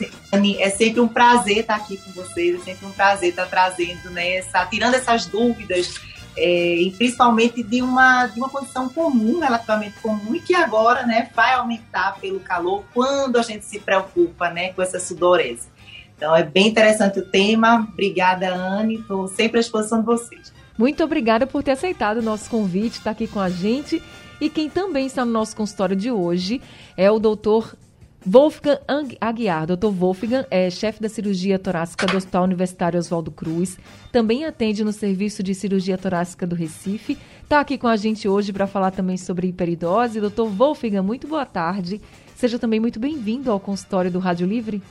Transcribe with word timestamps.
é 0.61 0.71
sempre 0.71 0.99
um 0.99 1.09
prazer 1.09 1.59
estar 1.59 1.77
aqui 1.77 1.99
com 1.99 2.11
vocês, 2.13 2.59
é 2.61 2.65
sempre 2.65 2.87
um 2.87 2.91
prazer 2.91 3.29
estar 3.29 3.45
trazendo, 3.47 4.11
né, 4.11 4.37
essa, 4.37 4.65
tirando 4.65 4.95
essas 4.95 5.27
dúvidas, 5.27 6.01
é, 6.35 6.75
e 6.77 6.91
principalmente 6.93 7.63
de 7.63 7.83
uma, 7.83 8.29
de 8.29 8.39
uma 8.39 8.49
condição 8.49 8.89
comum, 8.89 9.41
relativamente 9.41 10.01
comum, 10.01 10.35
e 10.35 10.41
que 10.41 10.55
agora 10.55 11.07
né, 11.07 11.29
vai 11.35 11.53
aumentar 11.53 12.19
pelo 12.19 12.41
calor 12.41 12.83
quando 12.95 13.37
a 13.37 13.43
gente 13.43 13.67
se 13.67 13.79
preocupa 13.79 14.49
né, 14.49 14.73
com 14.73 14.81
essa 14.81 14.99
sudorese. 14.99 15.69
Então 16.17 16.35
é 16.35 16.43
bem 16.43 16.69
interessante 16.69 17.19
o 17.19 17.27
tema. 17.27 17.87
Obrigada, 17.93 18.55
Anne. 18.55 18.95
Estou 18.95 19.29
sempre 19.29 19.59
à 19.59 19.61
disposição 19.61 20.01
de 20.01 20.07
vocês. 20.07 20.53
Muito 20.77 21.03
obrigada 21.05 21.47
por 21.47 21.63
ter 21.63 21.73
aceitado 21.73 22.19
o 22.19 22.23
nosso 22.23 22.49
convite, 22.49 22.95
estar 22.95 23.05
tá 23.05 23.11
aqui 23.11 23.27
com 23.27 23.41
a 23.41 23.51
gente. 23.51 24.03
E 24.41 24.51
quem 24.51 24.69
também 24.69 25.07
está 25.07 25.25
no 25.25 25.31
nosso 25.31 25.55
consultório 25.55 25.95
de 25.95 26.11
hoje 26.11 26.61
é 26.97 27.11
o 27.11 27.19
doutor 27.19 27.77
Wolfgang 28.25 29.17
Aguiar. 29.21 29.67
Doutor 29.67 29.93
Wolfgang 29.93 30.47
é 30.51 30.71
chefe 30.71 31.01
da 31.01 31.09
cirurgia 31.09 31.59
torácica 31.59 32.07
do 32.07 32.17
Hospital 32.17 32.45
Universitário 32.45 32.99
Oswaldo 32.99 33.31
Cruz. 33.31 33.79
Também 34.11 34.45
atende 34.45 34.85
no 34.85 34.93
Serviço 34.93 35.43
de 35.43 35.55
Cirurgia 35.55 35.99
Torácica 35.99 36.47
do 36.47 36.55
Recife. 36.55 37.19
Está 37.43 37.61
aqui 37.61 37.77
com 37.77 37.89
a 37.89 37.97
gente 37.97 38.29
hoje 38.29 38.53
para 38.53 38.67
falar 38.67 38.93
também 38.93 39.17
sobre 39.17 39.49
hiperidose. 39.49 40.21
Doutor 40.21 40.49
Wolfgang, 40.49 41.01
muito 41.03 41.27
boa 41.27 41.45
tarde. 41.45 42.01
Seja 42.35 42.59
também 42.59 42.81
muito 42.81 42.99
bem-vindo 42.99 43.51
ao 43.51 43.61
consultório 43.61 44.11
do 44.11 44.19
Rádio 44.19 44.47
Livre. 44.47 44.83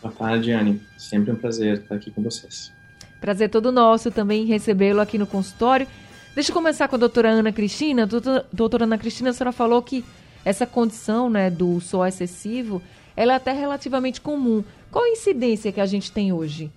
Boa 0.00 0.14
tarde, 0.14 0.52
Anne. 0.52 0.80
Sempre 0.96 1.32
um 1.32 1.36
prazer 1.36 1.78
estar 1.78 1.96
aqui 1.96 2.10
com 2.10 2.22
vocês. 2.22 2.75
Prazer 3.20 3.50
todo 3.50 3.72
nosso 3.72 4.10
também 4.10 4.44
recebê-lo 4.44 5.00
aqui 5.00 5.18
no 5.18 5.26
consultório. 5.26 5.86
Deixa 6.34 6.50
eu 6.50 6.54
começar 6.54 6.86
com 6.88 6.96
a 6.96 6.98
doutora 6.98 7.30
Ana 7.30 7.52
Cristina. 7.52 8.06
Doutora, 8.06 8.46
doutora 8.52 8.84
Ana 8.84 8.98
Cristina, 8.98 9.30
a 9.30 9.32
senhora 9.32 9.52
falou 9.52 9.82
que 9.82 10.04
essa 10.44 10.66
condição 10.66 11.30
né, 11.30 11.50
do 11.50 11.80
suor 11.80 12.06
excessivo 12.06 12.82
ela 13.16 13.32
é 13.32 13.36
até 13.36 13.52
relativamente 13.52 14.20
comum. 14.20 14.62
Qual 14.90 15.04
a 15.04 15.08
incidência 15.08 15.72
que 15.72 15.80
a 15.80 15.86
gente 15.86 16.12
tem 16.12 16.32
hoje? 16.32 16.70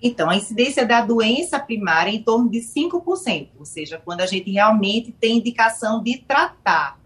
Então, 0.00 0.30
a 0.30 0.36
incidência 0.36 0.86
da 0.86 1.00
doença 1.00 1.58
primária 1.58 2.10
é 2.10 2.14
em 2.14 2.22
torno 2.22 2.48
de 2.48 2.60
5%, 2.60 3.48
ou 3.58 3.64
seja, 3.64 4.00
quando 4.04 4.20
a 4.20 4.26
gente 4.26 4.50
realmente 4.50 5.10
tem 5.12 5.38
indicação 5.38 6.02
de 6.02 6.18
tratar 6.18 6.98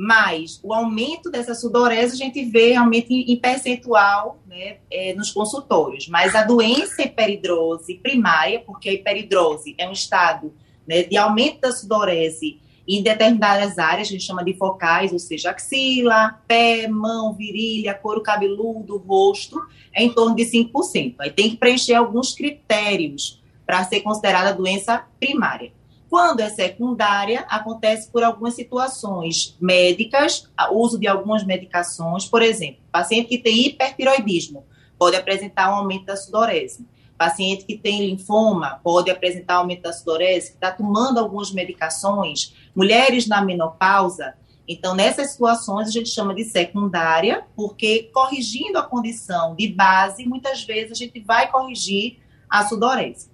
mas 0.00 0.60
o 0.62 0.72
aumento 0.72 1.28
dessa 1.28 1.56
sudorese 1.56 2.12
a 2.12 2.16
gente 2.16 2.44
vê 2.44 2.70
realmente 2.70 3.12
em, 3.12 3.36
percentual 3.36 4.38
né, 4.58 4.76
é, 4.90 5.14
nos 5.14 5.30
consultórios. 5.30 6.08
Mas 6.08 6.34
a 6.34 6.42
doença 6.42 7.02
hiperidrose 7.02 7.94
primária, 7.94 8.60
porque 8.60 8.88
a 8.88 8.92
hiperidrose 8.92 9.74
é 9.78 9.88
um 9.88 9.92
estado 9.92 10.52
né, 10.86 11.04
de 11.04 11.16
aumento 11.16 11.60
da 11.60 11.72
sudorese 11.72 12.60
em 12.86 13.02
determinadas 13.02 13.78
áreas, 13.78 14.08
a 14.08 14.10
gente 14.12 14.24
chama 14.24 14.42
de 14.42 14.54
focais, 14.54 15.12
ou 15.12 15.18
seja, 15.18 15.50
axila, 15.50 16.40
pé, 16.48 16.88
mão, 16.88 17.34
virilha, 17.34 17.92
couro 17.92 18.22
cabeludo, 18.22 18.96
rosto, 18.96 19.60
é 19.92 20.02
em 20.02 20.10
torno 20.10 20.34
de 20.34 20.44
5%. 20.44 21.16
Aí 21.18 21.30
tem 21.30 21.50
que 21.50 21.58
preencher 21.58 21.94
alguns 21.94 22.34
critérios 22.34 23.42
para 23.66 23.84
ser 23.84 24.00
considerada 24.00 24.54
doença 24.54 25.04
primária. 25.20 25.70
Quando 26.08 26.40
é 26.40 26.48
secundária, 26.48 27.44
acontece 27.48 28.10
por 28.10 28.22
algumas 28.24 28.54
situações 28.54 29.56
médicas, 29.60 30.48
uso 30.72 30.98
de 30.98 31.06
algumas 31.06 31.44
medicações, 31.44 32.24
por 32.24 32.42
exemplo, 32.42 32.80
paciente 32.90 33.28
que 33.28 33.38
tem 33.38 33.66
hipertiroidismo 33.66 34.64
pode 34.98 35.16
apresentar 35.16 35.70
um 35.70 35.76
aumento 35.76 36.06
da 36.06 36.16
sudorese. 36.16 36.86
Paciente 37.16 37.64
que 37.64 37.76
tem 37.76 38.06
linfoma 38.06 38.80
pode 38.82 39.10
apresentar 39.10 39.56
aumento 39.56 39.82
da 39.82 39.92
sudorese, 39.92 40.50
que 40.50 40.56
está 40.56 40.70
tomando 40.70 41.18
algumas 41.18 41.52
medicações. 41.52 42.54
Mulheres 42.74 43.26
na 43.26 43.42
menopausa, 43.42 44.34
então, 44.68 44.94
nessas 44.94 45.30
situações, 45.30 45.88
a 45.88 45.90
gente 45.90 46.10
chama 46.10 46.34
de 46.34 46.44
secundária, 46.44 47.42
porque 47.56 48.10
corrigindo 48.12 48.76
a 48.76 48.82
condição 48.82 49.56
de 49.56 49.68
base, 49.68 50.26
muitas 50.26 50.62
vezes 50.62 50.92
a 50.92 50.94
gente 50.94 51.20
vai 51.20 51.50
corrigir 51.50 52.18
a 52.50 52.66
sudorese. 52.66 53.30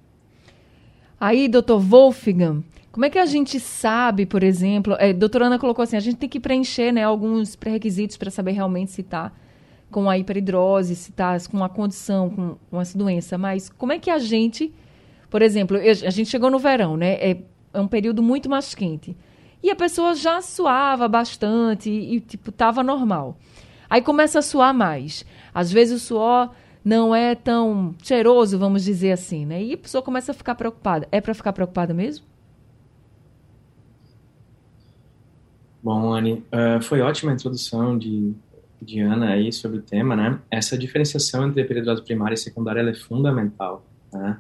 Aí, 1.21 1.49
doutor 1.49 1.79
Wolfgang, 1.81 2.63
como 2.95 3.07
é 3.07 3.11
que 3.11 3.19
a 3.19 3.27
gente 3.27 3.59
sabe, 3.59 4.25
por 4.25 4.43
exemplo, 4.43 4.95
é, 4.99 5.13
doutora 5.13 5.47
Ana 5.47 5.59
colocou 5.59 5.83
assim, 5.83 5.97
a 5.97 6.01
gente 6.01 6.17
tem 6.17 6.29
que 6.29 6.39
preencher 6.39 6.93
né, 6.93 7.03
alguns 7.03 7.57
pré-requisitos 7.57 8.17
para 8.17 8.31
saber 8.31 8.53
realmente 8.53 8.93
se 8.93 9.01
está 9.01 9.33
com 9.91 10.09
a 10.09 10.17
hiperidrose, 10.19 10.95
se 10.95 11.11
está 11.11 11.37
com 11.51 11.63
a 11.65 11.69
condição, 11.69 12.31
com, 12.31 12.57
com, 12.71 12.81
essa 12.81 12.97
doença, 12.97 13.37
mas 13.37 13.69
como 13.69 13.93
é 13.93 13.99
que 13.99 14.11
a 14.11 14.19
gente, 14.19 14.73
por 15.31 15.43
exemplo, 15.43 15.77
a 15.77 16.11
gente 16.11 16.27
chegou 16.27 16.51
no 16.51 16.59
verão, 16.59 16.97
né? 16.97 17.15
É, 17.15 17.37
é 17.73 17.81
um 17.81 17.89
período 17.89 18.23
muito 18.23 18.49
mais 18.49 18.75
quente. 18.75 19.17
E 19.63 19.71
a 19.71 19.77
pessoa 19.77 20.15
já 20.15 20.41
suava 20.41 21.09
bastante 21.09 21.91
e, 21.91 22.17
e 22.17 22.21
tipo, 22.21 22.51
estava 22.51 22.83
normal. 22.83 23.37
Aí 23.89 24.03
começa 24.03 24.39
a 24.39 24.43
suar 24.43 24.75
mais. 24.75 25.25
Às 25.55 25.73
vezes 25.73 26.03
o 26.03 26.05
suor 26.05 26.51
não 26.85 27.15
é 27.15 27.35
tão 27.35 27.95
cheiroso, 28.03 28.59
vamos 28.59 28.85
dizer 28.85 29.13
assim, 29.13 29.47
né? 29.47 29.63
E 29.63 29.73
a 29.73 29.79
pessoa 29.79 30.03
começa 30.03 30.33
a 30.33 30.35
ficar 30.35 30.55
preocupada. 30.55 31.09
É 31.11 31.21
para 31.21 31.33
ficar 31.33 31.53
preocupada 31.53 31.95
mesmo? 31.95 32.27
Bom, 35.83 36.13
Anne, 36.13 36.45
uh, 36.53 36.83
foi 36.83 37.01
ótima 37.01 37.33
a 37.33 37.35
introdução 37.35 37.99
de, 37.99 38.35
de 38.81 39.01
Ana 39.01 39.31
aí 39.31 39.53
sobre 39.53 39.79
o 39.79 39.83
tema, 39.83 40.15
né? 40.15 40.39
Essa 40.51 40.77
diferenciação 40.77 41.47
entre 41.47 41.63
hiperidrose 41.63 42.03
primária 42.03 42.35
e 42.35 42.39
secundária 42.39 42.81
é 42.81 42.95
fundamental, 42.95 43.85
né? 44.13 44.39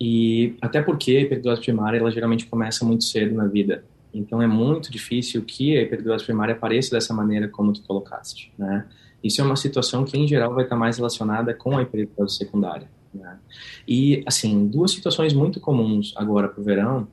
E 0.00 0.56
até 0.60 0.82
porque 0.82 1.16
a 1.16 1.20
hiperidrose 1.20 1.60
primária, 1.60 1.98
ela 1.98 2.10
geralmente 2.10 2.46
começa 2.46 2.84
muito 2.84 3.04
cedo 3.04 3.34
na 3.34 3.46
vida. 3.46 3.84
Então 4.12 4.42
é 4.42 4.46
muito 4.46 4.90
difícil 4.90 5.42
que 5.42 5.78
a 5.78 5.82
hiperidrose 5.82 6.24
primária 6.24 6.54
apareça 6.54 6.90
dessa 6.90 7.14
maneira 7.14 7.48
como 7.48 7.72
tu 7.72 7.82
colocaste, 7.82 8.52
né? 8.58 8.86
Isso 9.22 9.40
é 9.40 9.44
uma 9.44 9.56
situação 9.56 10.04
que, 10.04 10.16
em 10.18 10.26
geral, 10.26 10.54
vai 10.54 10.64
estar 10.64 10.76
mais 10.76 10.96
relacionada 10.96 11.54
com 11.54 11.76
a 11.78 11.82
hiperidrose 11.82 12.36
secundária. 12.36 12.88
Né? 13.14 13.38
E, 13.86 14.22
assim, 14.26 14.66
duas 14.66 14.92
situações 14.92 15.32
muito 15.32 15.60
comuns 15.60 16.14
agora 16.16 16.48
para 16.48 16.60
o 16.60 16.64
verão 16.64 17.06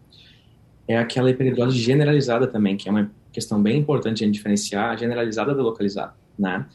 é 0.88 0.98
aquela 0.98 1.30
hiperidrose 1.30 1.78
generalizada 1.78 2.48
também, 2.48 2.76
que 2.76 2.90
é 2.90 2.92
uma 2.92 3.12
questão 3.32 3.62
bem 3.62 3.78
importante 3.78 4.26
de 4.26 4.32
diferenciar, 4.32 4.98
generalizada 4.98 5.54
da 5.54 5.62
localizada, 5.62 6.14
né? 6.38 6.66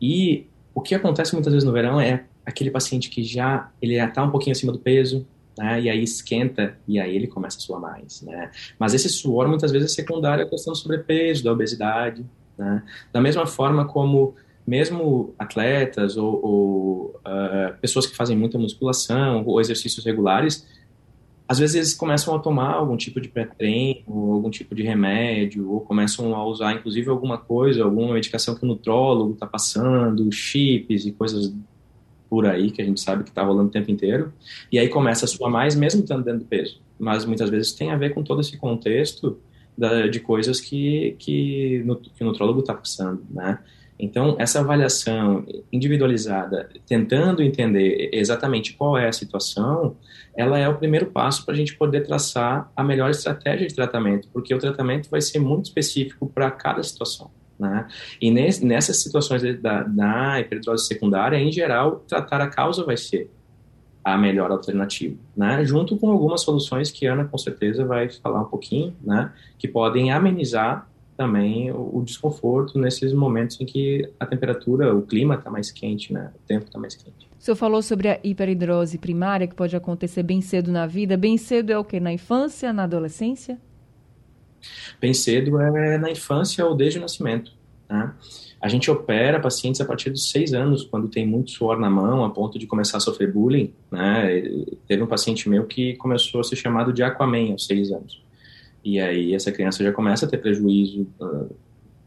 E 0.00 0.46
o 0.74 0.80
que 0.80 0.94
acontece 0.94 1.34
muitas 1.34 1.52
vezes 1.52 1.66
no 1.66 1.72
verão 1.72 2.00
é 2.00 2.24
aquele 2.46 2.70
paciente 2.70 3.10
que 3.10 3.22
já 3.22 3.70
ele 3.82 3.94
está 3.94 4.24
um 4.24 4.30
pouquinho 4.30 4.52
acima 4.52 4.72
do 4.72 4.78
peso, 4.78 5.26
né? 5.56 5.80
E 5.82 5.90
aí 5.90 6.02
esquenta 6.02 6.78
e 6.86 6.98
aí 6.98 7.14
ele 7.14 7.26
começa 7.26 7.58
a 7.58 7.60
suar 7.60 7.80
mais, 7.80 8.22
né? 8.22 8.50
Mas 8.78 8.94
esse 8.94 9.08
suor 9.08 9.48
muitas 9.48 9.70
vezes 9.70 9.92
é 9.92 9.94
secundário 9.94 10.46
à 10.46 10.48
questão 10.48 10.72
do 10.72 10.78
sobrepeso, 10.78 11.44
da 11.44 11.52
obesidade, 11.52 12.24
né? 12.56 12.82
Da 13.12 13.20
mesma 13.20 13.46
forma 13.46 13.84
como 13.84 14.34
mesmo 14.68 15.34
atletas 15.38 16.18
ou, 16.18 16.44
ou 16.44 17.20
uh, 17.26 17.76
pessoas 17.80 18.06
que 18.06 18.14
fazem 18.14 18.36
muita 18.36 18.58
musculação 18.58 19.42
ou 19.46 19.60
exercícios 19.60 20.04
regulares, 20.04 20.66
às 21.48 21.58
vezes 21.58 21.76
eles 21.76 21.94
começam 21.94 22.34
a 22.36 22.38
tomar 22.38 22.74
algum 22.74 22.94
tipo 22.94 23.18
de 23.18 23.28
pré-treino, 23.28 24.04
algum 24.06 24.50
tipo 24.50 24.74
de 24.74 24.82
remédio, 24.82 25.70
ou 25.72 25.80
começam 25.80 26.34
a 26.34 26.44
usar 26.46 26.74
inclusive 26.74 27.08
alguma 27.08 27.38
coisa, 27.38 27.82
alguma 27.82 28.12
medicação 28.12 28.54
que 28.54 28.64
o 28.64 28.68
nutrólogo 28.68 29.32
está 29.32 29.46
passando, 29.46 30.30
chips 30.30 31.06
e 31.06 31.12
coisas 31.12 31.50
por 32.28 32.44
aí 32.44 32.70
que 32.70 32.82
a 32.82 32.84
gente 32.84 33.00
sabe 33.00 33.24
que 33.24 33.30
está 33.30 33.42
rolando 33.42 33.70
o 33.70 33.72
tempo 33.72 33.90
inteiro, 33.90 34.30
e 34.70 34.78
aí 34.78 34.88
começa 34.90 35.24
a 35.24 35.28
suar 35.28 35.50
mais 35.50 35.74
mesmo 35.74 36.02
estando 36.02 36.22
dentro 36.22 36.40
do 36.40 36.44
peso. 36.44 36.78
Mas 36.98 37.24
muitas 37.24 37.48
vezes 37.48 37.72
tem 37.72 37.90
a 37.90 37.96
ver 37.96 38.12
com 38.12 38.22
todo 38.22 38.42
esse 38.42 38.58
contexto 38.58 39.38
da, 39.78 40.06
de 40.08 40.20
coisas 40.20 40.60
que, 40.60 41.16
que, 41.18 41.82
que 42.14 42.22
o 42.22 42.26
nutrólogo 42.26 42.60
está 42.60 42.74
passando, 42.74 43.22
né? 43.30 43.58
Então, 43.98 44.36
essa 44.38 44.60
avaliação 44.60 45.44
individualizada, 45.72 46.68
tentando 46.86 47.42
entender 47.42 48.10
exatamente 48.12 48.74
qual 48.74 48.96
é 48.96 49.08
a 49.08 49.12
situação, 49.12 49.96
ela 50.36 50.56
é 50.56 50.68
o 50.68 50.76
primeiro 50.76 51.06
passo 51.06 51.44
para 51.44 51.54
a 51.54 51.56
gente 51.56 51.74
poder 51.76 52.06
traçar 52.06 52.70
a 52.76 52.84
melhor 52.84 53.10
estratégia 53.10 53.66
de 53.66 53.74
tratamento, 53.74 54.28
porque 54.32 54.54
o 54.54 54.58
tratamento 54.58 55.10
vai 55.10 55.20
ser 55.20 55.40
muito 55.40 55.66
específico 55.66 56.28
para 56.28 56.50
cada 56.50 56.82
situação. 56.82 57.30
Né? 57.58 57.88
E 58.20 58.30
nesse, 58.30 58.64
nessas 58.64 59.02
situações 59.02 59.42
da, 59.60 59.82
da 59.82 60.40
hipertrose 60.40 60.86
secundária, 60.86 61.36
em 61.36 61.50
geral, 61.50 62.04
tratar 62.06 62.40
a 62.40 62.46
causa 62.46 62.84
vai 62.84 62.96
ser 62.96 63.28
a 64.04 64.16
melhor 64.16 64.50
alternativa, 64.50 65.16
né? 65.36 65.64
Junto 65.64 65.96
com 65.96 66.10
algumas 66.10 66.40
soluções 66.40 66.90
que 66.90 67.06
a 67.06 67.12
Ana 67.12 67.24
com 67.24 67.36
certeza 67.36 67.84
vai 67.84 68.08
falar 68.08 68.40
um 68.40 68.46
pouquinho, 68.46 68.96
né? 69.02 69.32
Que 69.58 69.68
podem 69.68 70.10
amenizar 70.10 70.88
também 71.18 71.68
o, 71.72 71.98
o 71.98 72.02
desconforto 72.04 72.78
nesses 72.78 73.12
momentos 73.12 73.60
em 73.60 73.66
que 73.66 74.08
a 74.20 74.24
temperatura, 74.24 74.94
o 74.94 75.02
clima 75.02 75.34
está 75.34 75.50
mais 75.50 75.72
quente, 75.72 76.12
né? 76.12 76.30
O 76.32 76.46
tempo 76.46 76.66
está 76.66 76.78
mais 76.78 76.94
quente. 76.94 77.28
O 77.36 77.42
senhor 77.42 77.56
falou 77.56 77.82
sobre 77.82 78.08
a 78.08 78.20
hiperidrose 78.22 78.96
primária, 78.98 79.48
que 79.48 79.54
pode 79.54 79.74
acontecer 79.74 80.22
bem 80.22 80.40
cedo 80.40 80.70
na 80.70 80.86
vida. 80.86 81.16
Bem 81.16 81.36
cedo 81.36 81.70
é 81.70 81.78
o 81.78 81.84
quê? 81.84 81.98
Na 81.98 82.12
infância, 82.12 82.72
na 82.72 82.84
adolescência? 82.84 83.58
Bem 85.00 85.12
cedo 85.12 85.60
é 85.60 85.98
na 85.98 86.10
infância 86.10 86.64
ou 86.64 86.76
desde 86.76 87.00
o 87.00 87.02
nascimento. 87.02 87.52
Né? 87.90 88.12
A 88.60 88.68
gente 88.68 88.88
opera 88.88 89.40
pacientes 89.40 89.80
a 89.80 89.84
partir 89.84 90.10
dos 90.10 90.30
seis 90.30 90.52
anos, 90.54 90.84
quando 90.84 91.08
tem 91.08 91.26
muito 91.26 91.50
suor 91.50 91.80
na 91.80 91.90
mão, 91.90 92.24
a 92.24 92.30
ponto 92.30 92.60
de 92.60 92.66
começar 92.66 92.98
a 92.98 93.00
sofrer 93.00 93.32
bullying. 93.32 93.72
Né? 93.90 94.42
Teve 94.86 95.02
um 95.02 95.06
paciente 95.06 95.48
meu 95.48 95.64
que 95.64 95.94
começou 95.96 96.40
a 96.40 96.44
ser 96.44 96.54
chamado 96.54 96.92
de 96.92 97.02
Aquaman 97.02 97.52
aos 97.52 97.66
seis 97.66 97.90
anos. 97.90 98.22
E 98.84 98.98
aí 99.00 99.34
essa 99.34 99.52
criança 99.52 99.82
já 99.82 99.92
começa 99.92 100.26
a 100.26 100.28
ter 100.28 100.38
prejuízo 100.38 101.06
uh, 101.20 101.54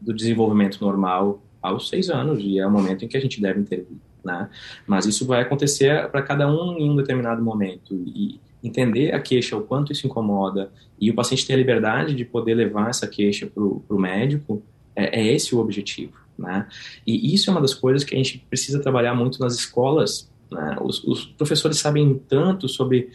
do 0.00 0.12
desenvolvimento 0.12 0.80
normal 0.80 1.42
aos 1.60 1.88
seis 1.88 2.10
anos, 2.10 2.40
e 2.42 2.58
é 2.58 2.66
o 2.66 2.70
momento 2.70 3.04
em 3.04 3.08
que 3.08 3.16
a 3.16 3.20
gente 3.20 3.40
deve 3.40 3.60
intervir. 3.60 3.98
Né? 4.24 4.48
Mas 4.86 5.06
isso 5.06 5.26
vai 5.26 5.42
acontecer 5.42 6.08
para 6.10 6.22
cada 6.22 6.50
um 6.50 6.76
em 6.78 6.90
um 6.90 6.96
determinado 6.96 7.42
momento. 7.42 7.94
E 8.06 8.40
entender 8.62 9.12
a 9.12 9.20
queixa, 9.20 9.56
o 9.56 9.62
quanto 9.62 9.92
isso 9.92 10.06
incomoda, 10.06 10.70
e 11.00 11.10
o 11.10 11.14
paciente 11.14 11.46
ter 11.46 11.54
a 11.54 11.56
liberdade 11.56 12.14
de 12.14 12.24
poder 12.24 12.54
levar 12.54 12.90
essa 12.90 13.06
queixa 13.06 13.46
para 13.46 13.62
o 13.62 13.98
médico, 13.98 14.62
é, 14.94 15.20
é 15.20 15.34
esse 15.34 15.54
o 15.54 15.58
objetivo. 15.58 16.14
Né? 16.38 16.66
E 17.06 17.34
isso 17.34 17.50
é 17.50 17.52
uma 17.52 17.60
das 17.60 17.74
coisas 17.74 18.04
que 18.04 18.14
a 18.14 18.18
gente 18.18 18.38
precisa 18.48 18.80
trabalhar 18.80 19.14
muito 19.14 19.40
nas 19.40 19.54
escolas. 19.54 20.30
Né? 20.52 20.76
Os, 20.80 21.02
os, 21.04 21.24
professores 21.24 21.78
sabem 21.78 22.20
tanto 22.28 22.68
sobre 22.68 23.10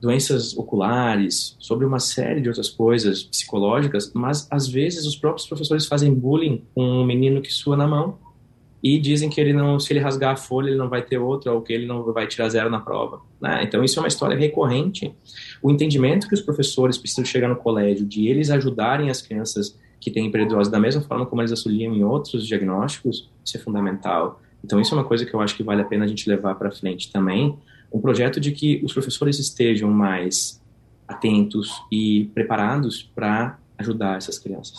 doenças 0.00 0.56
oculares, 0.56 1.56
sobre 1.58 1.86
uma 1.86 1.98
série 1.98 2.40
de 2.40 2.48
outras 2.48 2.68
coisas 2.68 3.22
psicológicas, 3.22 4.12
mas 4.14 4.48
às 4.50 4.66
vezes 4.66 5.06
os 5.06 5.16
próprios 5.16 5.46
professores 5.46 5.86
fazem 5.86 6.12
bullying 6.12 6.64
com 6.74 6.82
um 6.82 7.04
menino 7.04 7.40
que 7.40 7.52
sua 7.52 7.76
na 7.76 7.86
mão 7.86 8.18
e 8.82 8.98
dizem 8.98 9.28
que 9.28 9.38
ele 9.40 9.52
não, 9.52 9.78
se 9.78 9.92
ele 9.92 10.00
rasgar 10.00 10.32
a 10.32 10.36
folha, 10.36 10.68
ele 10.68 10.78
não 10.78 10.88
vai 10.88 11.02
ter 11.02 11.18
outra 11.18 11.52
ou 11.52 11.60
que 11.60 11.72
ele 11.72 11.86
não 11.86 12.02
vai 12.12 12.26
tirar 12.26 12.48
zero 12.48 12.70
na 12.70 12.80
prova. 12.80 13.20
Né? 13.40 13.62
Então 13.62 13.84
isso 13.84 13.98
é 13.98 14.02
uma 14.02 14.08
história 14.08 14.36
recorrente. 14.36 15.14
O 15.62 15.70
entendimento 15.70 16.26
que 16.26 16.34
os 16.34 16.40
professores 16.40 16.96
precisam 16.96 17.24
chegar 17.24 17.48
no 17.48 17.56
colégio 17.56 18.06
de 18.06 18.26
eles 18.26 18.50
ajudarem 18.50 19.10
as 19.10 19.20
crianças 19.20 19.78
que 20.00 20.10
têm 20.10 20.26
hiperidrose 20.26 20.70
da 20.70 20.80
mesma 20.80 21.02
forma 21.02 21.26
como 21.26 21.42
eles 21.42 21.50
auxiliam 21.50 21.94
em 21.94 22.02
outros 22.02 22.46
diagnósticos, 22.46 23.28
isso 23.44 23.56
é 23.58 23.60
fundamental. 23.60 24.40
Então, 24.64 24.80
isso 24.80 24.94
é 24.94 24.98
uma 24.98 25.04
coisa 25.04 25.24
que 25.24 25.34
eu 25.34 25.40
acho 25.40 25.56
que 25.56 25.62
vale 25.62 25.82
a 25.82 25.84
pena 25.84 26.04
a 26.04 26.08
gente 26.08 26.28
levar 26.28 26.54
para 26.54 26.70
frente 26.70 27.10
também. 27.12 27.58
Um 27.92 28.00
projeto 28.00 28.40
de 28.40 28.52
que 28.52 28.80
os 28.84 28.92
professores 28.92 29.38
estejam 29.38 29.90
mais 29.90 30.60
atentos 31.08 31.82
e 31.90 32.30
preparados 32.34 33.02
para 33.02 33.58
ajudar 33.78 34.16
essas 34.16 34.38
crianças. 34.38 34.78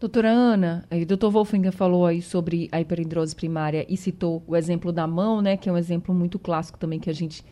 Doutora 0.00 0.30
Ana, 0.30 0.84
o 0.90 1.06
doutor 1.06 1.30
Wolfinger 1.30 1.70
falou 1.70 2.04
aí 2.04 2.20
sobre 2.20 2.68
a 2.72 2.80
hiperidrose 2.80 3.36
primária 3.36 3.86
e 3.88 3.96
citou 3.96 4.42
o 4.48 4.56
exemplo 4.56 4.90
da 4.90 5.06
mão, 5.06 5.40
né, 5.40 5.56
que 5.56 5.68
é 5.68 5.72
um 5.72 5.76
exemplo 5.76 6.12
muito 6.12 6.40
clássico 6.40 6.76
também 6.76 6.98
que 6.98 7.08
a 7.08 7.12
gente 7.12 7.44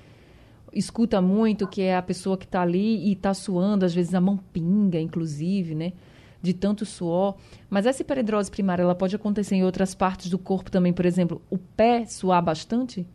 escuta 0.72 1.20
muito, 1.20 1.68
que 1.68 1.80
é 1.82 1.96
a 1.96 2.02
pessoa 2.02 2.36
que 2.36 2.44
está 2.44 2.62
ali 2.62 3.08
e 3.08 3.12
está 3.12 3.32
suando, 3.34 3.84
às 3.84 3.94
vezes 3.94 4.14
a 4.14 4.20
mão 4.20 4.36
pinga, 4.52 4.98
inclusive, 4.98 5.74
né? 5.74 5.92
De 6.42 6.54
tanto 6.54 6.84
suor. 6.84 7.36
Mas 7.68 7.86
essa 7.86 8.02
hiperidrose 8.02 8.50
primária, 8.50 8.82
ela 8.82 8.94
pode 8.94 9.16
acontecer 9.16 9.56
em 9.56 9.64
outras 9.64 9.94
partes 9.94 10.30
do 10.30 10.38
corpo 10.38 10.70
também, 10.70 10.92
por 10.92 11.06
exemplo, 11.06 11.42
o 11.50 11.58
pé 11.58 12.06
suar 12.06 12.42
bastante? 12.42 13.06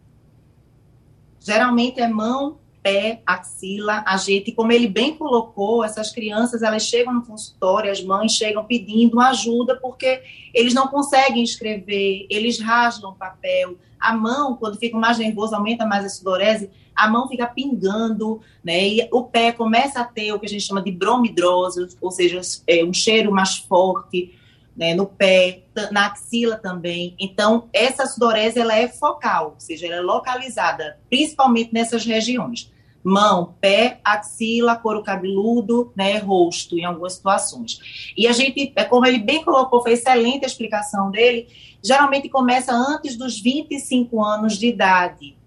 Geralmente 1.40 2.00
é 2.00 2.08
mão, 2.08 2.58
pé, 2.86 3.24
axila. 3.26 4.04
A 4.06 4.16
gente, 4.16 4.52
como 4.52 4.72
ele 4.72 4.88
bem 4.88 5.16
colocou, 5.16 5.84
essas 5.84 6.12
crianças, 6.12 6.62
elas 6.62 6.84
chegam 6.84 7.16
no 7.16 7.26
consultório, 7.26 7.92
as 7.92 8.04
mães 8.04 8.34
chegam 8.34 8.64
pedindo 8.64 9.20
ajuda 9.20 9.76
porque 9.82 10.22
eles 10.54 10.76
não 10.76 10.88
conseguem 10.88 11.42
escrever, 11.44 12.28
eles 12.30 12.60
rasgam 12.60 13.16
papel. 13.16 13.76
A 14.00 14.14
mão, 14.16 14.56
quando 14.56 14.78
fica 14.78 14.96
mais 14.96 15.18
nervoso, 15.18 15.56
aumenta 15.56 15.84
mais 15.84 16.06
a 16.06 16.10
sudorese, 16.10 16.70
a 16.96 17.10
mão 17.10 17.28
fica 17.28 17.48
pingando, 17.48 18.40
né? 18.64 18.88
E 18.88 19.10
o 19.12 19.24
pé 19.24 19.52
começa 19.52 20.02
a 20.02 20.06
ter 20.06 20.32
o 20.32 20.40
que 20.40 20.46
a 20.46 20.50
gente 20.50 20.64
chama 20.64 20.84
de 20.84 20.92
bromidrose, 20.92 21.88
ou 22.00 22.12
seja, 22.12 22.40
é 22.68 22.86
um 22.86 22.94
cheiro 22.94 23.32
mais 23.32 23.58
forte, 23.58 24.32
né, 24.78 24.94
no 24.94 25.08
pé, 25.08 25.64
na 25.92 26.08
axila 26.08 26.58
também. 26.58 27.16
Então, 27.18 27.68
essa 27.74 28.06
sudorese 28.06 28.60
ela 28.60 28.76
é 28.76 28.88
focal, 28.90 29.54
ou 29.56 29.60
seja, 29.60 29.88
ela 29.88 29.96
é 29.96 30.02
localizada 30.02 31.00
principalmente 31.10 31.74
nessas 31.74 32.06
regiões. 32.06 32.75
Mão, 33.06 33.56
pé, 33.62 34.00
axila, 34.04 34.76
couro 34.76 35.04
cabeludo, 35.04 35.94
né, 35.96 36.18
rosto, 36.18 36.76
em 36.76 36.86
algumas 36.86 37.14
situações. 37.14 37.80
E 38.18 38.28
a 38.28 38.32
gente, 38.32 38.74
é 38.76 38.84
como 38.84 39.06
ele 39.06 39.20
bem 39.20 39.44
colocou, 39.44 39.84
foi 39.84 39.94
excelente 39.94 40.44
a 40.44 40.48
explicação 40.48 41.12
dele, 41.12 41.48
geralmente 41.84 42.28
começa 42.30 42.74
antes 42.74 43.16
dos 43.16 43.40
25 43.40 44.24
anos 44.24 44.58
de 44.58 44.68
idade. 44.68 45.38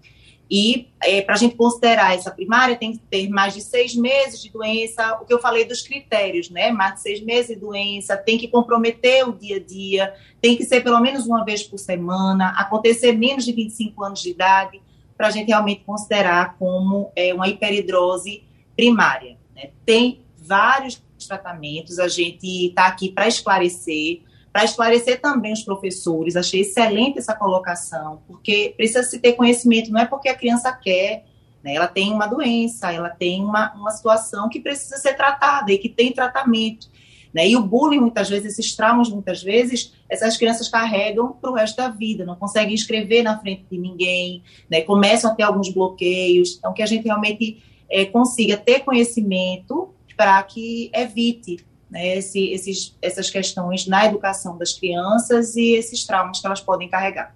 E 0.49 0.87
é, 1.03 1.21
para 1.21 1.35
a 1.35 1.37
gente 1.37 1.55
considerar 1.55 2.15
essa 2.15 2.31
primária, 2.31 2.75
tem 2.75 2.93
que 2.93 2.97
ter 2.97 3.29
mais 3.29 3.53
de 3.53 3.61
seis 3.61 3.93
meses 3.93 4.41
de 4.41 4.49
doença, 4.49 5.19
o 5.21 5.25
que 5.25 5.33
eu 5.33 5.39
falei 5.39 5.63
dos 5.65 5.81
critérios, 5.81 6.49
né? 6.49 6.71
Mais 6.71 6.95
de 6.95 7.01
seis 7.01 7.21
meses 7.21 7.55
de 7.55 7.57
doença, 7.57 8.17
tem 8.17 8.37
que 8.37 8.47
comprometer 8.47 9.27
o 9.27 9.33
dia 9.33 9.57
a 9.57 9.59
dia, 9.59 10.13
tem 10.41 10.55
que 10.55 10.63
ser 10.63 10.81
pelo 10.81 10.99
menos 11.01 11.27
uma 11.27 11.45
vez 11.45 11.61
por 11.61 11.77
semana, 11.77 12.55
acontecer 12.57 13.11
menos 13.11 13.45
de 13.45 13.51
25 13.51 14.03
anos 14.03 14.21
de 14.21 14.31
idade, 14.31 14.81
para 15.19 15.27
a 15.27 15.31
gente 15.31 15.49
realmente 15.49 15.83
considerar 15.83 16.55
como 16.57 17.11
é, 17.13 17.33
uma 17.33 17.49
hiperidrose 17.49 18.41
primária. 18.73 19.35
Né? 19.53 19.71
Tem 19.85 20.21
vários 20.37 21.03
tratamentos, 21.27 21.99
a 21.99 22.07
gente 22.07 22.67
está 22.67 22.87
aqui 22.87 23.11
para 23.11 23.27
esclarecer 23.27 24.21
para 24.51 24.63
esclarecer 24.63 25.21
também 25.21 25.53
os 25.53 25.61
professores. 25.61 26.35
Achei 26.35 26.61
excelente 26.61 27.19
essa 27.19 27.35
colocação, 27.35 28.23
porque 28.27 28.73
precisa 28.75 29.03
se 29.03 29.19
ter 29.19 29.33
conhecimento, 29.33 29.91
não 29.91 29.99
é 29.99 30.05
porque 30.05 30.27
a 30.27 30.35
criança 30.35 30.71
quer, 30.71 31.25
né, 31.63 31.75
ela 31.75 31.87
tem 31.87 32.11
uma 32.11 32.25
doença, 32.25 32.91
ela 32.91 33.09
tem 33.09 33.43
uma, 33.43 33.71
uma 33.73 33.91
situação 33.91 34.49
que 34.49 34.59
precisa 34.59 34.97
ser 34.97 35.13
tratada 35.15 35.71
e 35.71 35.77
que 35.77 35.87
tem 35.87 36.11
tratamento. 36.11 36.87
Né? 37.33 37.49
E 37.49 37.55
o 37.55 37.61
bullying, 37.61 37.99
muitas 37.99 38.29
vezes, 38.29 38.57
esses 38.57 38.75
traumas, 38.75 39.09
muitas 39.09 39.43
vezes, 39.43 39.93
essas 40.09 40.35
crianças 40.37 40.67
carregam 40.67 41.33
para 41.33 41.51
o 41.51 41.53
resto 41.53 41.77
da 41.77 41.89
vida, 41.89 42.25
não 42.25 42.35
conseguem 42.35 42.73
escrever 42.73 43.23
na 43.23 43.37
frente 43.39 43.65
de 43.69 43.77
ninguém, 43.77 44.41
né? 44.69 44.81
começam 44.81 45.31
a 45.31 45.35
ter 45.35 45.43
alguns 45.43 45.71
bloqueios. 45.71 46.57
Então, 46.57 46.73
que 46.73 46.81
a 46.81 46.85
gente 46.85 47.05
realmente 47.05 47.61
é, 47.89 48.05
consiga 48.05 48.57
ter 48.57 48.79
conhecimento 48.81 49.89
para 50.15 50.41
que 50.43 50.91
evite 50.93 51.57
né, 51.89 52.17
esse, 52.17 52.49
esses, 52.51 52.97
essas 53.01 53.29
questões 53.29 53.87
na 53.87 54.05
educação 54.05 54.57
das 54.57 54.73
crianças 54.73 55.55
e 55.55 55.75
esses 55.75 56.05
traumas 56.05 56.39
que 56.39 56.45
elas 56.45 56.61
podem 56.61 56.89
carregar. 56.89 57.35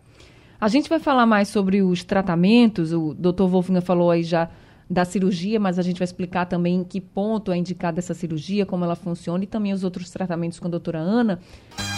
A 0.59 0.67
gente 0.67 0.87
vai 0.87 0.99
falar 0.99 1.25
mais 1.25 1.49
sobre 1.49 1.81
os 1.81 2.03
tratamentos, 2.03 2.93
o 2.93 3.13
doutor 3.13 3.49
Wolfinger 3.49 3.81
falou 3.81 4.11
aí 4.11 4.23
já 4.23 4.49
da 4.89 5.05
cirurgia, 5.05 5.59
mas 5.59 5.79
a 5.79 5.81
gente 5.81 5.97
vai 5.97 6.05
explicar 6.05 6.45
também 6.45 6.75
em 6.75 6.83
que 6.83 6.99
ponto 6.99 7.51
é 7.51 7.57
indicada 7.57 7.99
essa 7.99 8.13
cirurgia, 8.13 8.65
como 8.65 8.83
ela 8.83 8.95
funciona 8.95 9.43
e 9.43 9.47
também 9.47 9.73
os 9.73 9.83
outros 9.83 10.09
tratamentos 10.09 10.59
com 10.59 10.67
a 10.67 10.71
doutora 10.71 10.99
Ana. 10.99 11.39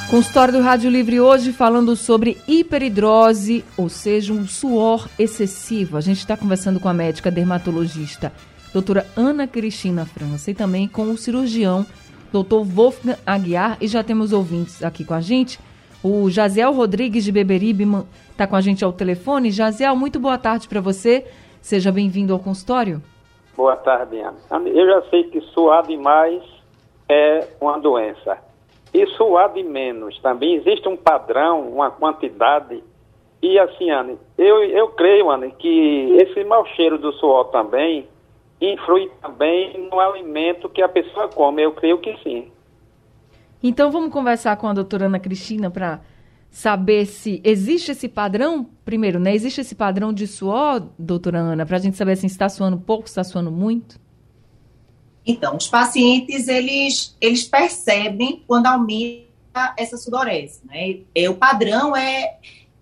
Consultório 0.09 0.53
do 0.53 0.61
Rádio 0.61 0.89
Livre 0.89 1.19
hoje 1.19 1.51
falando 1.51 1.95
sobre 1.95 2.37
hiperidrose, 2.47 3.65
ou 3.75 3.89
seja, 3.89 4.31
um 4.31 4.47
suor 4.47 5.07
excessivo. 5.17 5.97
A 5.97 6.01
gente 6.01 6.19
está 6.19 6.37
conversando 6.37 6.79
com 6.79 6.87
a 6.87 6.93
médica 6.93 7.31
dermatologista 7.31 8.31
doutora 8.75 9.07
Ana 9.15 9.47
Cristina 9.47 10.05
França 10.05 10.51
e 10.51 10.53
também 10.53 10.85
com 10.85 11.09
o 11.09 11.17
cirurgião 11.17 11.85
doutor 12.29 12.65
Wolfgang 12.65 13.17
Aguiar, 13.25 13.77
e 13.79 13.87
já 13.87 14.03
temos 14.03 14.33
ouvintes 14.33 14.83
aqui 14.83 15.05
com 15.05 15.13
a 15.13 15.21
gente. 15.21 15.57
O 16.03 16.29
Jaziel 16.29 16.73
Rodrigues 16.73 17.23
de 17.23 17.31
Beberibe 17.31 17.87
está 18.29 18.45
com 18.45 18.57
a 18.57 18.61
gente 18.61 18.83
ao 18.83 18.91
telefone. 18.91 19.49
Jaziel, 19.49 19.95
muito 19.95 20.19
boa 20.19 20.37
tarde 20.37 20.67
para 20.67 20.81
você. 20.81 21.25
Seja 21.65 21.91
bem-vindo 21.91 22.31
ao 22.31 22.37
consultório. 22.37 23.01
Boa 23.57 23.75
tarde, 23.75 24.19
Ana. 24.19 24.69
Eu 24.69 24.85
já 24.85 25.09
sei 25.09 25.23
que 25.23 25.41
suar 25.41 25.81
demais 25.81 26.43
é 27.09 27.47
uma 27.59 27.79
doença. 27.79 28.37
E 28.93 29.03
suar 29.17 29.51
de 29.51 29.63
menos 29.63 30.15
também 30.19 30.53
existe 30.53 30.87
um 30.87 30.95
padrão, 30.95 31.67
uma 31.67 31.89
quantidade. 31.89 32.83
E 33.41 33.57
assim, 33.57 33.89
Ana, 33.89 34.13
eu, 34.37 34.63
eu 34.63 34.89
creio, 34.89 35.31
Ana, 35.31 35.49
que 35.49 36.15
esse 36.21 36.43
mau 36.43 36.63
cheiro 36.67 36.99
do 36.99 37.11
suor 37.13 37.45
também 37.45 38.07
influi 38.61 39.09
também 39.19 39.89
no 39.89 39.99
alimento 39.99 40.69
que 40.69 40.83
a 40.83 40.87
pessoa 40.87 41.29
come. 41.29 41.63
Eu 41.63 41.71
creio 41.71 41.97
que 41.97 42.15
sim. 42.21 42.51
Então 43.63 43.89
vamos 43.89 44.13
conversar 44.13 44.55
com 44.57 44.67
a 44.67 44.73
doutora 44.73 45.07
Ana 45.07 45.19
Cristina 45.19 45.71
para 45.71 45.99
saber 46.55 47.05
se 47.05 47.41
existe 47.43 47.91
esse 47.91 48.07
padrão, 48.07 48.69
primeiro, 48.85 49.19
né? 49.19 49.35
Existe 49.35 49.59
esse 49.59 49.75
padrão 49.75 50.13
de 50.13 50.25
suor, 50.25 50.87
doutora 50.97 51.37
Ana, 51.37 51.65
para 51.65 51.75
a 51.75 51.79
gente 51.81 51.97
saber 51.97 52.13
assim, 52.13 52.29
se 52.29 52.35
está 52.35 52.47
suando 52.47 52.77
pouco, 52.77 53.09
se 53.09 53.11
está 53.11 53.25
suando 53.25 53.51
muito? 53.51 53.99
Então, 55.25 55.57
os 55.57 55.67
pacientes, 55.67 56.47
eles, 56.47 57.13
eles 57.19 57.43
percebem 57.43 58.41
quando 58.47 58.67
aumenta 58.67 59.73
essa 59.77 59.97
sudorese, 59.97 60.61
né? 60.63 60.99
É, 61.13 61.29
o 61.29 61.35
padrão 61.35 61.93
é, 61.93 62.37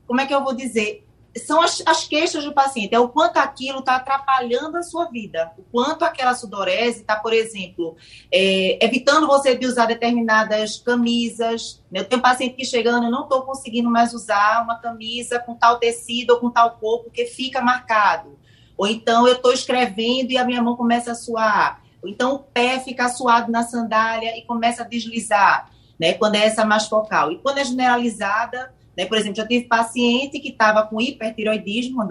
como 0.06 0.22
é 0.22 0.28
que 0.28 0.36
eu 0.36 0.44
vou 0.44 0.54
dizer? 0.54 1.03
São 1.38 1.62
as, 1.62 1.82
as, 1.86 2.08
queixas 2.08 2.44
do 2.44 2.54
paciente, 2.54 2.94
é 2.94 3.00
o 3.00 3.10
quanto 3.10 3.38
aquilo 3.38 3.80
está 3.80 3.96
atrapalhando 3.96 4.78
a 4.78 4.84
sua 4.84 5.06
vida, 5.06 5.52
o 5.58 5.64
quanto 5.64 6.06
aquela 6.06 6.36
sudorese 6.36 7.02
está, 7.02 7.16
por 7.16 7.34
exemplo, 7.34 7.96
é, 8.32 8.84
evitando 8.84 9.26
você 9.26 9.56
de 9.56 9.66
usar 9.66 9.88
determinadas 9.88 10.78
camisas. 10.78 11.82
Né? 11.92 12.02
Eu 12.02 12.06
tenho 12.06 12.22
paciente 12.22 12.56
que 12.56 12.66
chegando, 12.66 13.06
eu 13.06 13.12
não 13.12 13.24
estou 13.24 13.42
conseguindo 13.42 13.90
mais 13.90 14.14
usar 14.14 14.64
uma 14.64 14.76
camisa 14.80 15.40
com 15.40 15.56
tal 15.56 15.80
tecido 15.80 16.32
ou 16.32 16.40
com 16.40 16.52
tal 16.52 16.78
cor, 16.78 17.04
porque 17.04 17.26
fica 17.26 17.62
marcado. 17.62 18.38
Ou 18.78 18.88
então 18.88 19.28
eu 19.28 19.34
estou 19.34 19.52
escrevendo 19.52 20.32
e 20.32 20.38
a 20.38 20.46
minha 20.46 20.62
mão 20.62 20.76
começa 20.76 21.12
a 21.12 21.16
suar. 21.16 21.82
Ou 22.02 22.10
então 22.10 22.36
o 22.36 22.40
pé 22.40 22.80
fica 22.80 23.10
suado 23.10 23.52
na 23.52 23.64
sandália 23.64 24.38
e 24.38 24.44
começa 24.44 24.84
a 24.84 24.88
deslizar, 24.88 25.70
né? 26.00 26.14
quando 26.14 26.36
é 26.36 26.46
essa 26.46 26.64
mais 26.64 26.88
focal. 26.88 27.32
E 27.32 27.40
quando 27.40 27.58
é 27.58 27.66
generalizada, 27.66 28.72
né? 28.98 29.06
Por 29.06 29.18
exemplo, 29.18 29.36
já 29.36 29.48
tive 29.48 29.66
paciente 29.66 30.40
que 30.40 30.50
estava 30.50 30.86
com 30.86 31.02
hipertiroidismo. 31.02 32.08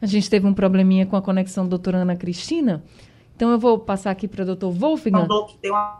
A 0.00 0.06
gente 0.06 0.30
teve 0.30 0.46
um 0.46 0.54
probleminha 0.54 1.06
com 1.06 1.16
a 1.16 1.22
conexão 1.22 1.64
da 1.64 1.70
doutora 1.70 1.98
Ana 1.98 2.16
Cristina. 2.16 2.84
Então 3.34 3.50
eu 3.50 3.58
vou 3.58 3.78
passar 3.78 4.10
aqui 4.10 4.26
para 4.26 4.42
o 4.42 4.46
doutor 4.46 4.70
Wolfgang. 4.72 5.26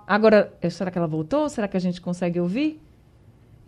Agora, 0.07 0.53
eh, 0.61 0.71
será 0.71 0.91
que 0.91 0.99
ela 0.99 1.07
voltou? 1.07 1.49
Será 1.49 1.69
que 1.69 1.77
a 1.77 1.81
gente 1.81 2.01
consegue 2.01 2.41
ouvir? 2.41 2.81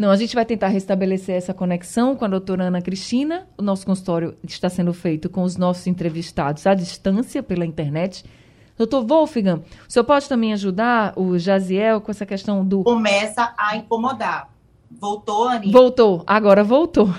Não, 0.00 0.10
a 0.10 0.16
gente 0.16 0.34
vai 0.34 0.46
tentar 0.46 0.68
restabelecer 0.68 1.36
essa 1.36 1.52
conexão 1.52 2.16
com 2.16 2.24
a 2.24 2.28
doutora 2.28 2.64
Ana 2.64 2.80
Cristina. 2.80 3.46
O 3.58 3.62
nosso 3.62 3.84
consultório 3.84 4.34
está 4.42 4.68
sendo 4.68 4.94
feito 4.94 5.28
com 5.28 5.42
os 5.42 5.56
nossos 5.56 5.86
entrevistados 5.86 6.66
à 6.66 6.74
distância 6.74 7.42
pela 7.42 7.66
internet. 7.66 8.24
Doutor 8.80 9.04
Wolfgang, 9.04 9.62
o 9.86 9.92
senhor 9.92 10.04
pode 10.04 10.26
também 10.26 10.54
ajudar 10.54 11.12
o 11.14 11.38
Jaziel 11.38 12.00
com 12.00 12.10
essa 12.10 12.24
questão 12.24 12.64
do. 12.64 12.82
Começa 12.82 13.52
a 13.54 13.76
incomodar. 13.76 14.48
Voltou, 14.90 15.48
Ani? 15.48 15.70
Voltou, 15.70 16.24
agora 16.26 16.64
voltou. 16.64 17.14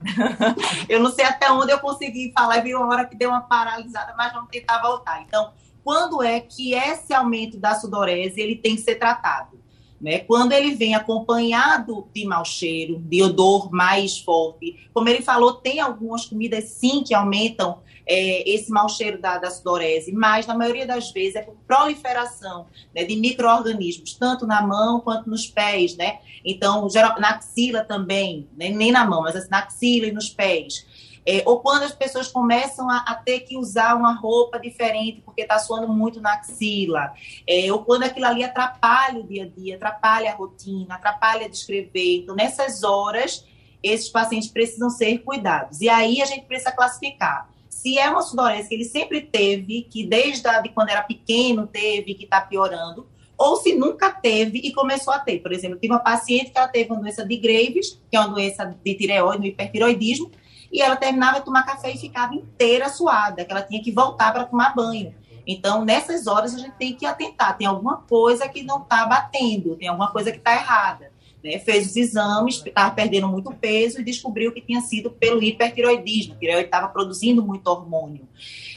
eu 0.88 1.00
não 1.00 1.12
sei 1.12 1.26
até 1.26 1.52
onde 1.52 1.72
eu 1.72 1.78
consegui 1.78 2.32
falar, 2.34 2.56
e 2.56 2.62
viu 2.62 2.78
uma 2.78 2.88
hora 2.88 3.04
que 3.04 3.14
deu 3.14 3.28
uma 3.28 3.42
paralisada, 3.42 4.14
mas 4.16 4.32
vamos 4.32 4.48
tentar 4.48 4.80
voltar. 4.80 5.20
Então, 5.20 5.50
quando 5.84 6.22
é 6.22 6.40
que 6.40 6.72
esse 6.72 7.12
aumento 7.12 7.58
da 7.58 7.74
sudorese 7.74 8.40
ele 8.40 8.56
tem 8.56 8.74
que 8.74 8.80
ser 8.80 8.94
tratado? 8.94 9.60
Né? 10.00 10.20
Quando 10.20 10.52
ele 10.52 10.74
vem 10.74 10.94
acompanhado 10.94 12.08
de 12.14 12.24
mau 12.24 12.46
cheiro, 12.46 12.98
de 12.98 13.22
odor 13.22 13.70
mais 13.70 14.18
forte, 14.18 14.88
como 14.94 15.10
ele 15.10 15.20
falou, 15.20 15.52
tem 15.52 15.80
algumas 15.80 16.24
comidas 16.24 16.64
sim 16.64 17.04
que 17.04 17.12
aumentam 17.12 17.80
é, 18.06 18.48
esse 18.48 18.70
mau 18.70 18.88
cheiro 18.88 19.20
da, 19.20 19.38
da 19.38 19.50
sudorese, 19.50 20.12
mas 20.12 20.46
na 20.46 20.54
maioria 20.54 20.86
das 20.86 21.10
vezes 21.10 21.36
é 21.36 21.42
por 21.42 21.54
proliferação 21.66 22.66
né, 22.94 23.04
de 23.04 23.16
micro-organismos, 23.16 24.14
tanto 24.14 24.46
na 24.46 24.62
mão 24.62 25.00
quanto 25.00 25.28
nos 25.28 25.46
pés, 25.46 25.96
né? 25.96 26.18
Então, 26.44 26.88
geral, 26.90 27.18
na 27.18 27.30
axila 27.30 27.84
também, 27.84 28.48
né, 28.56 28.68
nem 28.68 28.92
na 28.92 29.04
mão, 29.04 29.22
mas 29.22 29.36
assim, 29.36 29.50
na 29.50 29.60
axila 29.60 30.06
e 30.06 30.12
nos 30.12 30.28
pés. 30.28 30.86
É, 31.26 31.42
ou 31.46 31.60
quando 31.60 31.84
as 31.84 31.92
pessoas 31.92 32.28
começam 32.28 32.90
a, 32.90 32.98
a, 32.98 33.14
ter 33.14 33.40
que 33.40 33.56
usar 33.56 33.96
uma 33.96 34.12
roupa 34.12 34.58
diferente 34.58 35.22
porque 35.22 35.40
está 35.40 35.58
suando 35.58 35.88
muito 35.88 36.20
na 36.20 36.34
axila, 36.34 37.14
é, 37.48 37.72
ou 37.72 37.82
quando 37.82 38.02
aquilo 38.02 38.26
ali 38.26 38.44
atrapalha 38.44 39.20
o 39.20 39.26
dia 39.26 39.44
a 39.44 39.48
dia, 39.48 39.76
atrapalha 39.76 40.30
a 40.30 40.34
rotina, 40.34 40.96
atrapalha 40.96 41.48
de 41.48 41.56
escrever. 41.56 42.18
Então, 42.18 42.34
nessas 42.34 42.82
horas, 42.82 43.46
esses 43.82 44.10
pacientes 44.10 44.50
precisam 44.50 44.90
ser 44.90 45.18
cuidados. 45.20 45.80
E 45.80 45.88
aí 45.88 46.20
a 46.20 46.26
gente 46.26 46.44
precisa 46.44 46.72
classificar 46.72 47.53
se 47.84 47.98
é 47.98 48.08
uma 48.08 48.22
sudorese 48.22 48.66
que 48.66 48.74
ele 48.74 48.86
sempre 48.86 49.20
teve, 49.20 49.82
que 49.82 50.06
desde 50.06 50.48
a, 50.48 50.58
de 50.58 50.70
quando 50.70 50.88
era 50.88 51.02
pequeno 51.02 51.66
teve, 51.66 52.14
que 52.14 52.24
está 52.24 52.40
piorando, 52.40 53.06
ou 53.36 53.56
se 53.56 53.74
nunca 53.74 54.10
teve 54.10 54.58
e 54.58 54.72
começou 54.72 55.12
a 55.12 55.18
ter. 55.18 55.40
Por 55.40 55.52
exemplo, 55.52 55.78
tive 55.78 55.92
uma 55.92 56.00
paciente 56.00 56.50
que 56.50 56.56
ela 56.56 56.66
teve 56.66 56.90
uma 56.90 57.02
doença 57.02 57.26
de 57.26 57.36
Graves, 57.36 58.00
que 58.10 58.16
é 58.16 58.20
uma 58.20 58.30
doença 58.30 58.64
de 58.64 58.94
tireoide, 58.94 59.38
no 59.38 59.44
hipertiroidismo, 59.44 60.30
e 60.72 60.80
ela 60.80 60.96
terminava 60.96 61.40
de 61.40 61.44
tomar 61.44 61.66
café 61.66 61.90
e 61.90 61.98
ficava 61.98 62.34
inteira 62.34 62.88
suada, 62.88 63.44
que 63.44 63.52
ela 63.52 63.60
tinha 63.60 63.82
que 63.82 63.92
voltar 63.92 64.32
para 64.32 64.46
tomar 64.46 64.74
banho. 64.74 65.14
Então, 65.46 65.84
nessas 65.84 66.26
horas, 66.26 66.54
a 66.54 66.58
gente 66.58 66.72
tem 66.78 66.94
que 66.94 67.04
atentar. 67.04 67.54
Tem 67.58 67.66
alguma 67.66 67.98
coisa 67.98 68.48
que 68.48 68.62
não 68.62 68.80
está 68.80 69.04
batendo, 69.04 69.76
tem 69.76 69.88
alguma 69.88 70.10
coisa 70.10 70.32
que 70.32 70.38
está 70.38 70.54
errada 70.54 71.12
né, 71.44 71.58
fez 71.58 71.86
os 71.86 71.96
exames, 71.96 72.62
estava 72.64 72.94
perdendo 72.94 73.28
muito 73.28 73.52
peso 73.52 74.00
e 74.00 74.04
descobriu 74.04 74.50
que 74.50 74.62
tinha 74.62 74.80
sido 74.80 75.10
pelo 75.10 75.42
hipertiroidismo, 75.42 76.36
que 76.36 76.46
estava 76.46 76.88
produzindo 76.88 77.44
muito 77.44 77.66
hormônio. 77.66 78.26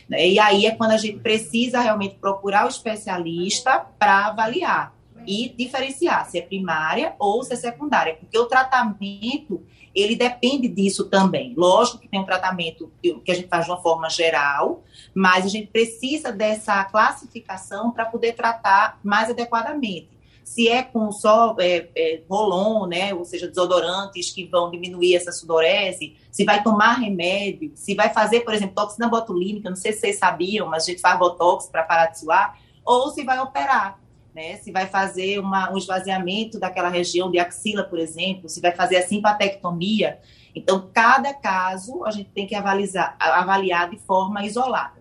Né, 0.09 0.27
e 0.27 0.37
aí 0.37 0.65
é 0.65 0.71
quando 0.71 0.91
a 0.91 0.97
gente 0.97 1.19
precisa 1.19 1.79
realmente 1.79 2.15
procurar 2.15 2.65
o 2.65 2.69
especialista 2.69 3.79
para 3.97 4.27
avaliar 4.27 4.93
e 5.25 5.49
diferenciar 5.57 6.29
se 6.29 6.37
é 6.37 6.41
primária 6.41 7.15
ou 7.17 7.41
se 7.41 7.53
é 7.53 7.55
secundária, 7.55 8.15
porque 8.15 8.37
o 8.37 8.45
tratamento 8.45 9.63
ele 9.95 10.15
depende 10.15 10.67
disso 10.67 11.05
também. 11.05 11.53
Lógico 11.57 11.97
que 11.97 12.07
tem 12.07 12.19
um 12.19 12.25
tratamento 12.25 12.91
que 13.01 13.31
a 13.31 13.33
gente 13.33 13.47
faz 13.47 13.65
de 13.65 13.71
uma 13.71 13.81
forma 13.81 14.09
geral, 14.09 14.83
mas 15.13 15.45
a 15.45 15.49
gente 15.49 15.67
precisa 15.67 16.31
dessa 16.31 16.83
classificação 16.83 17.91
para 17.91 18.05
poder 18.05 18.33
tratar 18.33 18.99
mais 19.03 19.29
adequadamente 19.29 20.16
se 20.47 20.69
é 20.69 20.81
com 20.81 21.11
só 21.11 21.57
é, 21.59 21.89
é, 21.93 22.21
rolon, 22.29 22.87
né, 22.87 23.13
ou 23.13 23.25
seja, 23.25 23.49
desodorantes 23.49 24.31
que 24.31 24.45
vão 24.45 24.71
diminuir 24.71 25.13
essa 25.13 25.29
sudorese, 25.29 26.15
se 26.31 26.45
vai 26.45 26.63
tomar 26.63 26.93
remédio, 26.93 27.73
se 27.75 27.93
vai 27.93 28.13
fazer, 28.13 28.39
por 28.39 28.53
exemplo, 28.53 28.73
toxina 28.73 29.09
botulínica, 29.09 29.69
não 29.69 29.75
sei 29.75 29.91
se 29.91 29.99
vocês 29.99 30.17
sabiam, 30.17 30.65
mas 30.69 30.83
a 30.83 30.85
gente 30.87 31.01
faz 31.01 31.19
botox 31.19 31.67
para 31.67 31.83
parar 31.83 32.05
de 32.07 32.19
suar, 32.19 32.57
ou 32.85 33.09
se 33.09 33.25
vai 33.25 33.37
operar, 33.39 33.99
né, 34.33 34.55
se 34.55 34.71
vai 34.71 34.87
fazer 34.87 35.37
uma, 35.37 35.69
um 35.69 35.77
esvaziamento 35.77 36.57
daquela 36.57 36.87
região 36.87 37.29
de 37.29 37.37
axila, 37.39 37.83
por 37.83 37.99
exemplo, 37.99 38.47
se 38.47 38.61
vai 38.61 38.71
fazer 38.71 38.95
a 38.95 39.05
simpatectomia. 39.05 40.17
Então, 40.55 40.89
cada 40.93 41.33
caso 41.33 42.05
a 42.05 42.09
gente 42.11 42.29
tem 42.29 42.47
que 42.47 42.55
avaliar, 42.55 43.17
avaliar 43.19 43.89
de 43.89 43.97
forma 43.97 44.45
isolada. 44.45 44.95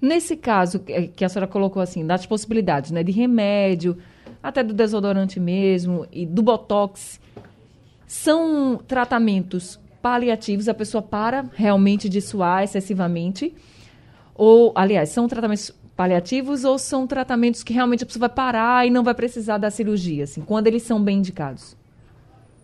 Nesse 0.00 0.36
caso 0.36 0.80
que 0.80 1.22
a 1.22 1.28
senhora 1.28 1.46
colocou 1.46 1.82
assim, 1.82 2.06
das 2.06 2.24
possibilidades, 2.24 2.90
né, 2.90 3.02
de 3.02 3.12
remédio, 3.12 3.98
até 4.48 4.62
do 4.62 4.72
desodorante 4.72 5.40
mesmo 5.40 6.06
e 6.12 6.24
do 6.24 6.42
botox, 6.42 7.20
são 8.06 8.80
tratamentos 8.86 9.78
paliativos, 10.00 10.68
a 10.68 10.74
pessoa 10.74 11.02
para 11.02 11.44
realmente 11.52 12.08
de 12.08 12.20
suar 12.20 12.62
excessivamente, 12.62 13.54
ou, 14.34 14.72
aliás, 14.76 15.08
são 15.08 15.26
tratamentos 15.26 15.72
paliativos 15.96 16.62
ou 16.64 16.78
são 16.78 17.06
tratamentos 17.06 17.62
que 17.62 17.72
realmente 17.72 18.04
a 18.04 18.06
pessoa 18.06 18.28
vai 18.28 18.36
parar 18.36 18.86
e 18.86 18.90
não 18.90 19.02
vai 19.02 19.14
precisar 19.14 19.58
da 19.58 19.70
cirurgia, 19.70 20.24
assim, 20.24 20.42
quando 20.42 20.66
eles 20.66 20.82
são 20.82 21.02
bem 21.02 21.18
indicados? 21.18 21.76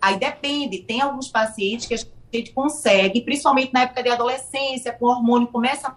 Aí 0.00 0.18
depende, 0.18 0.80
tem 0.80 1.00
alguns 1.00 1.28
pacientes 1.28 1.86
que 1.86 1.94
a 1.94 1.98
gente 2.32 2.52
consegue, 2.52 3.22
principalmente 3.22 3.72
na 3.72 3.82
época 3.82 4.02
de 4.02 4.10
adolescência, 4.10 4.92
com 4.92 5.06
o 5.06 5.08
hormônio 5.08 5.48
começa 5.48 5.96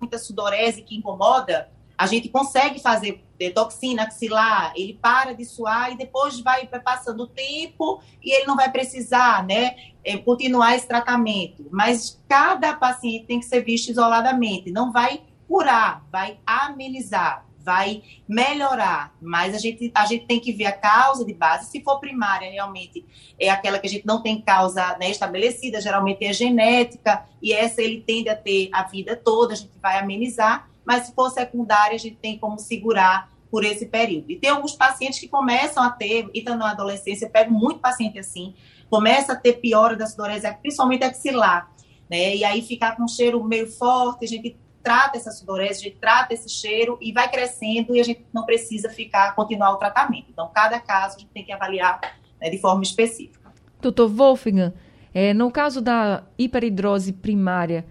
muita 0.00 0.18
sudorese 0.18 0.82
que 0.82 0.96
incomoda, 0.96 1.68
a 1.96 2.06
gente 2.06 2.28
consegue 2.28 2.80
fazer 2.80 3.22
toxina 3.50 4.04
axilar, 4.04 4.72
ele 4.76 4.94
para 4.94 5.32
de 5.34 5.44
suar 5.44 5.92
e 5.92 5.96
depois 5.96 6.40
vai 6.40 6.66
passando 6.66 7.24
o 7.24 7.26
tempo 7.26 8.00
e 8.22 8.32
ele 8.32 8.46
não 8.46 8.56
vai 8.56 8.70
precisar, 8.70 9.44
né, 9.44 9.74
é, 10.04 10.16
continuar 10.16 10.76
esse 10.76 10.86
tratamento. 10.86 11.66
Mas 11.70 12.20
cada 12.28 12.74
paciente 12.74 13.26
tem 13.26 13.40
que 13.40 13.46
ser 13.46 13.64
visto 13.64 13.90
isoladamente, 13.90 14.70
não 14.70 14.92
vai 14.92 15.22
curar, 15.48 16.04
vai 16.10 16.38
amenizar, 16.46 17.44
vai 17.64 18.02
melhorar, 18.28 19.14
mas 19.20 19.54
a 19.54 19.58
gente, 19.58 19.90
a 19.94 20.04
gente 20.04 20.26
tem 20.26 20.40
que 20.40 20.52
ver 20.52 20.66
a 20.66 20.72
causa 20.72 21.24
de 21.24 21.32
base. 21.32 21.70
Se 21.70 21.82
for 21.82 22.00
primária, 22.00 22.50
realmente 22.50 23.04
é 23.38 23.48
aquela 23.48 23.78
que 23.78 23.86
a 23.86 23.90
gente 23.90 24.06
não 24.06 24.22
tem 24.22 24.40
causa 24.40 24.96
né, 24.98 25.10
estabelecida, 25.10 25.80
geralmente 25.80 26.24
é 26.24 26.32
genética, 26.32 27.24
e 27.40 27.52
essa 27.52 27.80
ele 27.80 28.00
tende 28.00 28.28
a 28.28 28.36
ter 28.36 28.68
a 28.72 28.82
vida 28.82 29.14
toda, 29.16 29.52
a 29.52 29.56
gente 29.56 29.72
vai 29.80 29.98
amenizar 29.98 30.71
mas 30.84 31.06
se 31.06 31.14
for 31.14 31.30
secundária, 31.30 31.94
a 31.94 31.98
gente 31.98 32.16
tem 32.16 32.38
como 32.38 32.58
segurar 32.58 33.32
por 33.50 33.64
esse 33.64 33.86
período. 33.86 34.30
E 34.30 34.36
tem 34.36 34.50
alguns 34.50 34.74
pacientes 34.74 35.20
que 35.20 35.28
começam 35.28 35.82
a 35.82 35.90
ter, 35.90 36.28
e 36.32 36.38
estão 36.38 36.56
na 36.56 36.70
adolescência, 36.70 37.26
eu 37.26 37.30
pego 37.30 37.52
muito 37.52 37.80
paciente 37.80 38.18
assim, 38.18 38.54
começa 38.88 39.34
a 39.34 39.36
ter 39.36 39.54
piora 39.54 39.94
da 39.94 40.06
sudorese, 40.06 40.50
principalmente 40.62 41.04
axilar, 41.04 41.70
né? 42.10 42.34
E 42.34 42.44
aí 42.44 42.62
ficar 42.62 42.96
com 42.96 43.04
um 43.04 43.08
cheiro 43.08 43.42
meio 43.44 43.66
forte, 43.70 44.24
a 44.24 44.28
gente 44.28 44.56
trata 44.82 45.16
essa 45.16 45.30
sudorese, 45.30 45.80
a 45.80 45.84
gente 45.84 45.96
trata 45.98 46.34
esse 46.34 46.48
cheiro 46.48 46.98
e 47.00 47.12
vai 47.12 47.30
crescendo 47.30 47.94
e 47.94 48.00
a 48.00 48.04
gente 48.04 48.24
não 48.32 48.44
precisa 48.44 48.90
ficar, 48.90 49.34
continuar 49.34 49.72
o 49.72 49.76
tratamento. 49.76 50.26
Então, 50.30 50.50
cada 50.52 50.80
caso 50.80 51.16
a 51.16 51.18
gente 51.20 51.30
tem 51.30 51.44
que 51.44 51.52
avaliar 51.52 52.00
né, 52.40 52.50
de 52.50 52.58
forma 52.58 52.82
específica. 52.82 53.52
Doutor 53.80 54.08
Wolfgang, 54.08 54.72
é, 55.14 55.32
no 55.32 55.50
caso 55.50 55.80
da 55.80 56.24
hiperidrose 56.38 57.12
primária, 57.12 57.84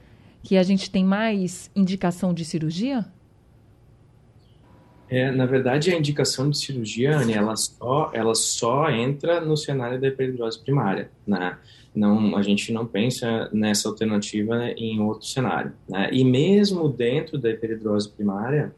que 0.43 0.57
a 0.57 0.63
gente 0.63 0.89
tem 0.89 1.03
mais 1.03 1.69
indicação 1.75 2.33
de 2.33 2.43
cirurgia? 2.43 3.05
É, 5.09 5.29
na 5.29 5.45
verdade, 5.45 5.91
a 5.91 5.97
indicação 5.97 6.49
de 6.49 6.57
cirurgia, 6.57 7.17
Anne, 7.17 7.33
ela 7.33 7.55
só, 7.57 8.11
ela 8.13 8.33
só 8.33 8.89
entra 8.89 9.41
no 9.41 9.57
cenário 9.57 9.99
da 9.99 10.07
hiperidrose 10.07 10.63
primária, 10.63 11.11
né? 11.27 11.57
Não, 11.93 12.37
a 12.37 12.41
gente 12.41 12.71
não 12.71 12.85
pensa 12.85 13.49
nessa 13.51 13.89
alternativa 13.89 14.69
em 14.77 15.01
outro 15.01 15.27
cenário, 15.27 15.73
né? 15.89 16.09
E 16.13 16.23
mesmo 16.23 16.87
dentro 16.87 17.37
da 17.37 17.49
hiperidrose 17.49 18.09
primária, 18.09 18.73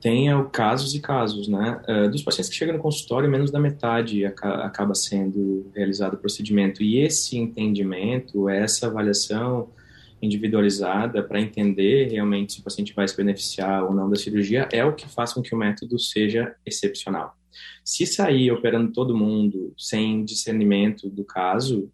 tem 0.00 0.26
casos 0.50 0.94
e 0.94 1.00
casos, 1.00 1.46
né? 1.46 1.82
Uh, 1.86 2.10
dos 2.10 2.22
pacientes 2.22 2.48
que 2.48 2.56
chegam 2.56 2.76
no 2.76 2.82
consultório, 2.82 3.28
menos 3.28 3.50
da 3.50 3.60
metade 3.60 4.24
acaba 4.24 4.94
sendo 4.94 5.70
realizado 5.76 6.14
o 6.14 6.16
procedimento. 6.16 6.82
E 6.82 6.98
esse 6.98 7.36
entendimento, 7.36 8.48
essa 8.48 8.86
avaliação 8.86 9.68
individualizada 10.22 11.22
para 11.22 11.40
entender 11.40 12.08
realmente 12.08 12.52
se 12.52 12.60
o 12.60 12.62
paciente 12.62 12.94
vai 12.94 13.06
se 13.08 13.16
beneficiar 13.16 13.84
ou 13.84 13.92
não 13.92 14.08
da 14.08 14.16
cirurgia 14.16 14.68
é 14.72 14.84
o 14.84 14.94
que 14.94 15.08
faz 15.08 15.32
com 15.32 15.42
que 15.42 15.54
o 15.54 15.58
método 15.58 15.98
seja 15.98 16.54
excepcional. 16.64 17.36
Se 17.84 18.06
sair 18.06 18.50
operando 18.52 18.92
todo 18.92 19.16
mundo 19.16 19.74
sem 19.76 20.24
discernimento 20.24 21.10
do 21.10 21.24
caso, 21.24 21.90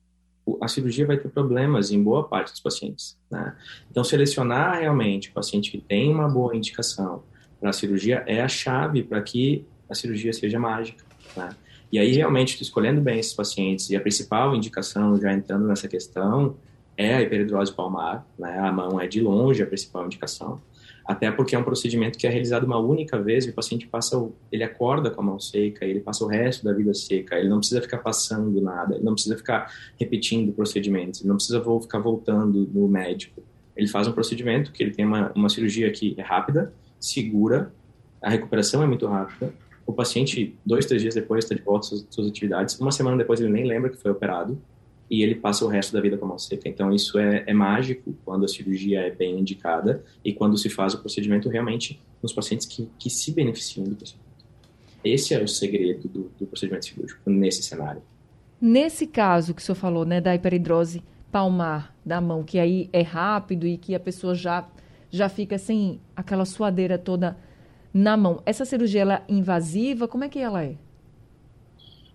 a 0.62 0.68
cirurgia 0.68 1.06
vai 1.06 1.16
ter 1.16 1.28
problemas 1.28 1.90
em 1.90 2.02
boa 2.02 2.28
parte 2.28 2.52
dos 2.52 2.60
pacientes. 2.60 3.18
Né? 3.30 3.56
Então, 3.90 4.04
selecionar 4.04 4.78
realmente 4.78 5.30
o 5.30 5.32
paciente 5.32 5.70
que 5.70 5.78
tem 5.78 6.10
uma 6.10 6.28
boa 6.28 6.54
indicação 6.54 7.22
para 7.58 7.70
a 7.70 7.72
cirurgia 7.72 8.22
é 8.26 8.40
a 8.40 8.48
chave 8.48 9.02
para 9.02 9.20
que 9.22 9.64
a 9.88 9.94
cirurgia 9.94 10.32
seja 10.32 10.58
mágica. 10.58 11.04
Né? 11.36 11.48
E 11.90 11.98
aí, 11.98 12.12
realmente, 12.12 12.62
escolhendo 12.62 13.00
bem 13.00 13.18
esses 13.18 13.32
pacientes, 13.32 13.88
e 13.90 13.96
a 13.96 14.00
principal 14.00 14.54
indicação, 14.54 15.18
já 15.18 15.32
entrando 15.32 15.66
nessa 15.66 15.88
questão, 15.88 16.56
é 16.98 17.14
a 17.14 17.22
hiperidrose 17.22 17.72
palmar, 17.72 18.26
né? 18.36 18.58
A 18.58 18.72
mão 18.72 19.00
é 19.00 19.06
de 19.06 19.20
longe 19.20 19.62
a 19.62 19.66
principal 19.66 20.04
indicação, 20.04 20.60
até 21.06 21.30
porque 21.30 21.54
é 21.54 21.58
um 21.58 21.62
procedimento 21.62 22.18
que 22.18 22.26
é 22.26 22.30
realizado 22.30 22.64
uma 22.64 22.78
única 22.78 23.22
vez 23.22 23.46
e 23.46 23.50
o 23.50 23.54
paciente 23.54 23.86
passa, 23.86 24.18
o, 24.18 24.34
ele 24.50 24.64
acorda 24.64 25.08
com 25.08 25.20
a 25.20 25.24
mão 25.24 25.38
seca, 25.38 25.84
ele 25.86 26.00
passa 26.00 26.24
o 26.24 26.26
resto 26.26 26.64
da 26.64 26.72
vida 26.72 26.92
seca, 26.92 27.38
ele 27.38 27.48
não 27.48 27.58
precisa 27.58 27.80
ficar 27.80 27.98
passando 27.98 28.60
nada, 28.60 28.96
ele 28.96 29.04
não 29.04 29.14
precisa 29.14 29.36
ficar 29.36 29.72
repetindo 29.96 30.52
procedimentos, 30.52 31.20
ele 31.20 31.28
não 31.28 31.36
precisa 31.36 31.62
ficar 31.80 32.00
voltando 32.00 32.68
no 32.74 32.88
médico. 32.88 33.40
Ele 33.76 33.86
faz 33.86 34.08
um 34.08 34.12
procedimento 34.12 34.72
que 34.72 34.82
ele 34.82 34.90
tem 34.90 35.04
uma, 35.04 35.30
uma 35.36 35.48
cirurgia 35.48 35.88
que 35.92 36.16
é 36.18 36.22
rápida, 36.22 36.74
segura, 36.98 37.72
a 38.20 38.28
recuperação 38.28 38.82
é 38.82 38.86
muito 38.88 39.06
rápida, 39.06 39.54
o 39.86 39.92
paciente, 39.92 40.58
dois, 40.66 40.84
três 40.84 41.00
dias 41.00 41.14
depois, 41.14 41.44
está 41.44 41.54
de 41.54 41.62
volta 41.62 41.94
às 41.94 42.04
suas 42.10 42.26
atividades, 42.26 42.78
uma 42.80 42.90
semana 42.90 43.16
depois 43.16 43.40
ele 43.40 43.52
nem 43.52 43.64
lembra 43.64 43.88
que 43.88 43.96
foi 43.96 44.10
operado, 44.10 44.60
e 45.10 45.22
ele 45.22 45.34
passa 45.34 45.64
o 45.64 45.68
resto 45.68 45.92
da 45.92 46.00
vida 46.00 46.16
com 46.16 46.24
a 46.26 46.28
mão 46.28 46.38
seca. 46.38 46.68
Então, 46.68 46.92
isso 46.92 47.18
é, 47.18 47.44
é, 47.46 47.54
mágico 47.54 48.14
quando 48.24 48.44
a 48.44 48.48
cirurgia 48.48 49.00
é 49.00 49.10
bem 49.10 49.38
indicada 49.38 50.04
e 50.24 50.32
quando 50.32 50.56
se 50.58 50.68
faz 50.68 50.94
o 50.94 50.98
procedimento 50.98 51.48
realmente 51.48 52.00
nos 52.22 52.32
pacientes 52.32 52.66
que, 52.66 52.88
que 52.98 53.08
se 53.08 53.32
beneficiam 53.32 53.84
do 53.84 53.96
procedimento. 53.96 54.28
Esse 55.02 55.34
é 55.34 55.42
o 55.42 55.48
segredo 55.48 56.08
do, 56.08 56.30
do 56.38 56.46
procedimento 56.46 56.86
cirúrgico 56.86 57.30
nesse 57.30 57.62
cenário. 57.62 58.02
Nesse 58.60 59.06
caso 59.06 59.54
que 59.54 59.62
o 59.62 59.64
senhor 59.64 59.76
falou, 59.76 60.04
né, 60.04 60.20
da 60.20 60.34
hiperidrose 60.34 61.02
palmar 61.30 61.94
da 62.04 62.20
mão, 62.20 62.42
que 62.42 62.58
aí 62.58 62.88
é 62.92 63.02
rápido 63.02 63.66
e 63.66 63.76
que 63.76 63.94
a 63.94 64.00
pessoa 64.00 64.34
já, 64.34 64.68
já 65.10 65.28
fica 65.28 65.58
sem 65.58 66.00
aquela 66.16 66.44
suadeira 66.44 66.98
toda 66.98 67.36
na 67.92 68.16
mão. 68.16 68.42
Essa 68.44 68.64
cirurgia 68.64 69.02
ela 69.02 69.14
é 69.14 69.22
invasiva? 69.28 70.08
Como 70.08 70.24
é 70.24 70.28
que 70.28 70.38
ela 70.38 70.64
é? 70.64 70.74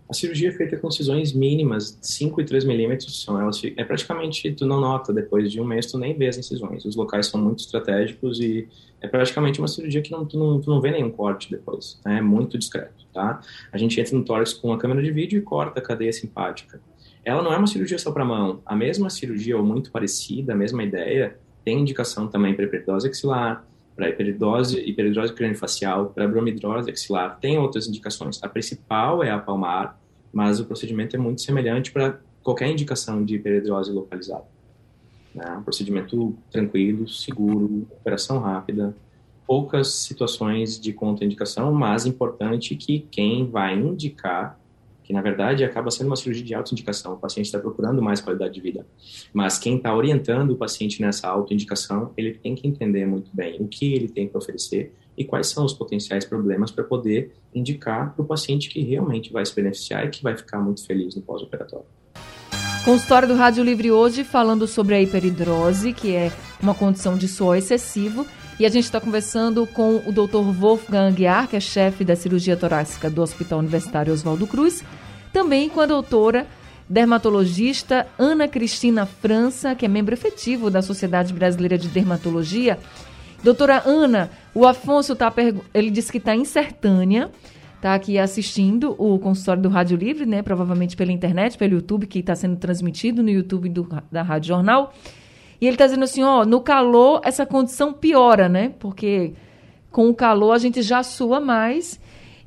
A 0.10 0.13
cirurgia 0.13 0.50
é 0.50 0.51
feita 0.51 0.77
com 0.77 0.91
cisões 0.91 1.33
mínimas, 1.33 1.98
5 2.01 2.41
e 2.41 2.45
3 2.45 2.65
milímetros 2.65 3.24
são 3.24 3.39
elas. 3.39 3.62
É 3.77 3.83
praticamente, 3.83 4.51
tu 4.51 4.65
não 4.65 4.79
nota, 4.79 5.13
depois 5.13 5.51
de 5.51 5.62
um 5.62 5.65
mês 5.65 5.86
tu 5.86 5.98
nem 5.98 6.15
vê 6.15 6.27
as 6.27 6.38
incisões. 6.38 6.86
Os 6.86 6.95
locais 6.95 7.27
são 7.27 7.41
muito 7.41 7.60
estratégicos 7.60 8.39
e 8.39 8.67
é 9.01 9.07
praticamente 9.07 9.60
uma 9.60 9.67
cirurgia 9.67 10.01
que 10.01 10.12
não, 10.12 10.25
tu, 10.25 10.38
não, 10.38 10.60
tu 10.60 10.69
não 10.69 10.81
vê 10.81 10.91
nenhum 10.91 11.10
corte 11.10 11.50
depois. 11.50 12.00
Né? 12.05 12.17
É 12.17 12.22
muito 12.22 12.57
discreto, 12.57 13.05
tá? 13.13 13.41
A 13.72 13.77
gente 13.77 14.00
entra 14.00 14.15
no 14.17 14.24
tórax 14.24 14.53
com 14.53 14.69
uma 14.69 14.77
câmera 14.77 15.01
de 15.01 15.12
vídeo 15.12 15.38
e 15.38 15.41
corta 15.41 15.79
a 15.79 15.83
cadeia 15.83 16.12
simpática. 16.12 16.81
Ela 17.25 17.42
não 17.42 17.53
é 17.53 17.57
uma 17.57 17.68
cirurgia 17.68 17.98
só 17.98 18.11
para 18.11 18.25
mão. 18.25 18.61
A 18.66 18.75
mesma 18.75 19.09
cirurgia, 19.09 19.57
ou 19.57 19.63
muito 19.63 19.92
parecida, 19.92 20.53
a 20.53 20.55
mesma 20.55 20.83
ideia, 20.83 21.37
tem 21.63 21.79
indicação 21.79 22.27
também 22.27 22.53
para 22.53 22.66
hiperidose 22.66 23.07
axilar, 23.07 23.66
para 23.96 24.10
hiperidose, 24.10 24.79
hiperidose 24.79 25.34
craniofacial, 25.34 26.08
para 26.08 26.27
bromidrose 26.27 26.90
axilar. 26.90 27.38
Tem 27.40 27.58
outras 27.58 27.88
indicações. 27.88 28.42
A 28.44 28.50
principal 28.50 29.24
é 29.24 29.29
a 29.29 29.38
palmar, 29.38 30.00
mas 30.32 30.60
o 30.60 30.66
procedimento 30.66 31.16
é 31.16 31.20
muito 31.20 31.42
semelhante 31.42 31.92
para 31.92 32.20
qualquer 32.42 32.70
indicação 32.70 33.24
de 33.24 33.36
hiperidrose 33.36 33.92
localizada. 33.92 34.46
Né? 35.34 35.58
Um 35.58 35.64
procedimento 35.64 36.36
tranquilo, 36.51 37.08
seguro, 37.08 37.88
operação 37.92 38.40
rápida, 38.40 38.96
poucas 39.46 39.94
situações 39.94 40.79
de 40.79 40.94
contraindicação, 40.94 41.72
mas 41.74 42.06
importante 42.06 42.75
que 42.75 43.00
quem 43.12 43.50
vai 43.50 43.75
indicar, 43.75 44.60
que 45.03 45.13
na 45.13 45.22
verdade 45.22 45.63
acaba 45.63 45.92
sendo 45.92 46.07
uma 46.07 46.16
cirurgia 46.16 46.44
de 46.44 46.53
autoindicação, 46.53 47.13
o 47.13 47.18
paciente 47.18 47.46
está 47.46 47.59
procurando 47.59 48.01
mais 48.01 48.22
qualidade 48.22 48.53
de 48.53 48.61
vida, 48.61 48.85
mas 49.33 49.59
quem 49.59 49.77
está 49.77 49.96
orientando 49.96 50.51
o 50.51 50.55
paciente 50.55 51.01
nessa 51.01 51.27
autoindicação, 51.27 52.11
ele 52.18 52.33
tem 52.33 52.55
que 52.55 52.68
entender 52.68 53.05
muito 53.05 53.29
bem 53.33 53.57
o 53.59 53.68
que 53.68 53.94
ele 53.94 54.07
tem 54.07 54.27
para 54.27 54.37
oferecer 54.37 54.94
e 55.18 55.24
quais 55.24 55.48
são 55.48 55.63
os 55.63 55.74
potenciais 55.74 56.25
problemas 56.25 56.72
para 56.72 56.83
poder 56.83 57.33
indicar 57.53 58.13
para 58.13 58.24
o 58.24 58.25
paciente 58.25 58.70
que 58.70 58.81
realmente 58.81 59.31
vai 59.31 59.46
se 59.46 59.55
beneficiar 59.55 60.05
e 60.05 60.09
que 60.09 60.24
vai 60.24 60.35
ficar 60.35 60.59
muito 60.59 60.85
feliz 60.85 61.16
no 61.16 61.22
pós-operatório. 61.22 61.85
Consultório 62.83 63.27
do 63.29 63.35
Rádio 63.35 63.63
Livre 63.63 63.92
hoje 63.92 64.25
falando 64.25 64.68
sobre 64.68 64.96
a 64.96 65.01
hiperidrose, 65.01 65.94
que 65.94 66.13
é 66.13 66.31
uma 66.61 66.74
condição 66.74 67.18
de 67.18 67.29
suor 67.29 67.55
excessivo. 67.55 68.27
E 68.64 68.66
a 68.66 68.70
gente 68.70 68.86
está 68.86 69.02
conversando 69.02 69.68
com 69.68 69.98
o 69.98 70.12
Dr. 70.14 70.38
Wolfgang 70.58 71.10
Aguiar, 71.10 71.50
que 71.50 71.58
é 71.58 71.60
chefe 71.60 72.06
da 72.06 72.16
cirurgia 72.16 72.56
torácica 72.56 73.10
do 73.10 73.22
Hospital 73.22 73.60
Universitário 73.60 74.14
Oswaldo 74.14 74.48
Cruz. 74.48 74.82
Também 75.34 75.68
com 75.68 75.82
a 75.82 75.86
doutora 75.86 76.48
dermatologista 76.88 78.08
Ana 78.18 78.48
Cristina 78.48 79.06
França, 79.06 79.76
que 79.76 79.84
é 79.86 79.90
membro 79.90 80.14
efetivo 80.14 80.70
da 80.70 80.82
Sociedade 80.82 81.34
Brasileira 81.34 81.78
de 81.78 81.90
Dermatologia 81.90 82.80
Doutora 83.44 83.84
Ana, 83.86 84.32
o 84.56 84.66
Afonso 84.66 85.14
tá 85.14 85.34
ele 85.74 85.90
disse 85.90 86.10
que 86.10 86.18
está 86.18 86.34
em 86.34 86.46
Sertânia, 86.46 87.30
está 87.76 87.94
aqui 87.94 88.18
assistindo 88.18 88.96
o 88.98 89.20
consultório 89.20 89.62
do 89.62 89.68
Rádio 89.68 89.98
Livre, 89.98 90.26
né? 90.26 90.42
Provavelmente 90.42 90.96
pela 90.96 91.12
internet, 91.12 91.58
pelo 91.58 91.74
YouTube, 91.74 92.08
que 92.08 92.20
está 92.20 92.34
sendo 92.34 92.56
transmitido 92.56 93.22
no 93.22 93.30
YouTube 93.30 93.68
do, 93.68 93.86
da 94.10 94.22
Rádio 94.22 94.48
Jornal. 94.48 94.94
E 95.64 95.66
ele 95.66 95.76
está 95.76 95.86
dizendo 95.86 96.04
assim, 96.04 96.22
ó, 96.22 96.44
no 96.44 96.60
calor 96.60 97.22
essa 97.24 97.46
condição 97.46 97.94
piora, 97.94 98.50
né? 98.50 98.74
Porque 98.80 99.34
com 99.90 100.10
o 100.10 100.14
calor 100.14 100.52
a 100.52 100.58
gente 100.58 100.82
já 100.82 101.02
sua 101.04 101.40
mais. 101.40 101.98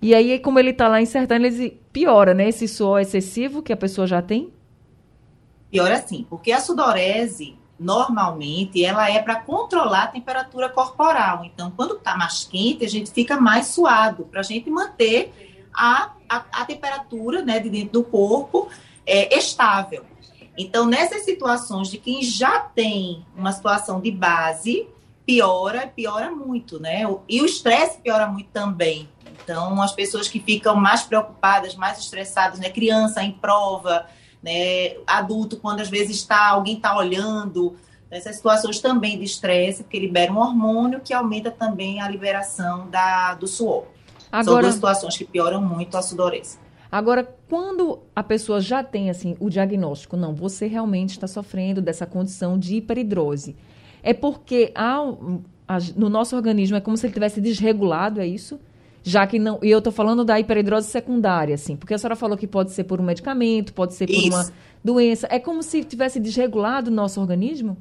E 0.03 0.15
aí, 0.15 0.39
como 0.39 0.59
ele 0.59 0.69
está 0.69 0.87
lá 0.87 1.01
em 1.01 1.07
Sertânia, 1.07 1.47
ele 1.47 1.81
piora, 1.91 2.35
né? 2.35 2.51
Esse 2.51 2.69
suor 2.69 3.01
excessivo 3.01 3.63
que 3.63 3.73
a 3.73 3.77
pessoa 3.77 4.07
já 4.07 4.21
tem? 4.21 4.53
Piora 5.71 5.97
sim, 6.07 6.27
porque 6.29 6.53
a 6.53 6.61
sudorese 6.61 7.57
normalmente 7.81 8.85
ela 8.85 9.11
é 9.11 9.23
para 9.23 9.37
controlar 9.37 10.03
a 10.03 10.09
temperatura 10.09 10.69
corporal. 10.69 11.43
Então, 11.43 11.73
quando 11.75 11.95
está 11.95 12.19
mais 12.19 12.45
quente, 12.45 12.85
a 12.85 12.89
gente 12.89 13.11
fica 13.11 13.41
mais 13.41 13.69
suado, 13.69 14.25
para 14.25 14.41
a 14.41 14.45
gente 14.45 14.69
manter 14.69 15.33
a, 15.73 16.13
a, 16.29 16.45
a, 16.53 16.65
temperatura 16.67 17.41
né, 17.41 17.61
de 17.61 17.71
dentro 17.71 17.93
do 17.93 18.05
corpo 18.05 18.69
é, 19.07 19.35
estável. 19.39 20.05
Então, 20.57 20.87
nessas 20.87 21.25
situações 21.25 21.89
de 21.89 21.99
quem 21.99 22.23
já 22.23 22.61
tem 22.61 23.25
uma 23.37 23.53
situação 23.53 24.01
de 24.01 24.11
base, 24.11 24.89
piora, 25.27 25.87
piora 25.87 26.31
muito, 26.31 26.81
né? 26.81 27.03
E 27.29 27.43
o 27.43 27.47
estresse 27.47 27.99
piora 27.99 28.27
muito 28.27 28.49
também. 28.51 29.09
Então, 29.43 29.81
as 29.83 29.93
pessoas 29.93 30.29
que 30.29 30.41
ficam 30.41 30.75
mais 30.77 31.03
preocupadas, 31.03 31.75
mais 31.75 31.99
estressadas, 31.99 32.59
né? 32.59 32.71
Criança 32.71 33.23
em 33.23 33.33
prova, 33.33 34.07
né? 34.43 34.97
Adulto, 35.07 35.57
quando 35.59 35.81
às 35.81 35.91
vezes 35.91 36.17
está, 36.17 36.49
alguém 36.49 36.77
está 36.77 36.97
olhando, 36.97 37.77
essas 38.11 38.37
situações 38.37 38.81
também 38.81 39.19
de 39.19 39.25
estresse, 39.25 39.83
porque 39.83 39.99
libera 39.99 40.33
um 40.33 40.39
hormônio 40.39 41.01
que 41.01 41.13
aumenta 41.13 41.51
também 41.51 42.01
a 42.01 42.09
liberação 42.09 42.89
da, 42.89 43.35
do 43.35 43.47
suor. 43.47 43.85
Agora, 44.31 44.45
São 44.45 44.61
duas 44.61 44.75
situações 44.75 45.17
que 45.17 45.25
pioram 45.25 45.61
muito 45.61 45.97
a 45.97 46.03
sudorese. 46.03 46.59
Agora, 46.97 47.29
quando 47.47 47.99
a 48.17 48.23
pessoa 48.23 48.59
já 48.59 48.83
tem 48.83 49.11
assim 49.11 49.37
o 49.39 49.51
diagnóstico, 49.51 50.17
não, 50.17 50.35
você 50.35 50.67
realmente 50.67 51.11
está 51.11 51.27
sofrendo 51.27 51.83
dessa 51.83 52.07
condição 52.07 52.59
de 52.59 52.77
hiperidrose, 52.77 53.55
é 54.03 54.15
porque 54.15 54.73
há, 54.75 55.05
no 55.95 56.09
nosso 56.09 56.35
organismo 56.35 56.75
é 56.75 56.81
como 56.81 56.97
se 56.97 57.05
ele 57.05 57.13
tivesse 57.13 57.39
desregulado, 57.39 58.19
é 58.19 58.27
isso? 58.27 58.59
já 59.03 59.27
que 59.27 59.39
não. 59.39 59.61
E 59.63 59.71
eu 59.71 59.77
estou 59.77 59.93
falando 59.93 60.25
da 60.25 60.41
hiperidrose 60.41 60.89
secundária, 60.89 61.55
assim, 61.55 61.77
porque 61.77 61.93
a 61.93 61.99
senhora 61.99 62.17
falou 62.17 62.35
que 62.35 62.47
pode 62.47 62.73
ser 62.73 62.85
por 62.85 62.99
um 62.99 63.05
medicamento, 63.05 63.75
pode 63.75 63.93
ser 63.93 64.07
por 64.07 64.15
Isso. 64.15 64.29
uma 64.31 64.51
doença. 64.83 65.29
É 65.31 65.39
como 65.39 65.63
se 65.63 65.85
tivesse 65.85 66.19
desregulado 66.19 66.91
o 66.91 66.95
nosso 66.95 67.21
organismo? 67.21 67.77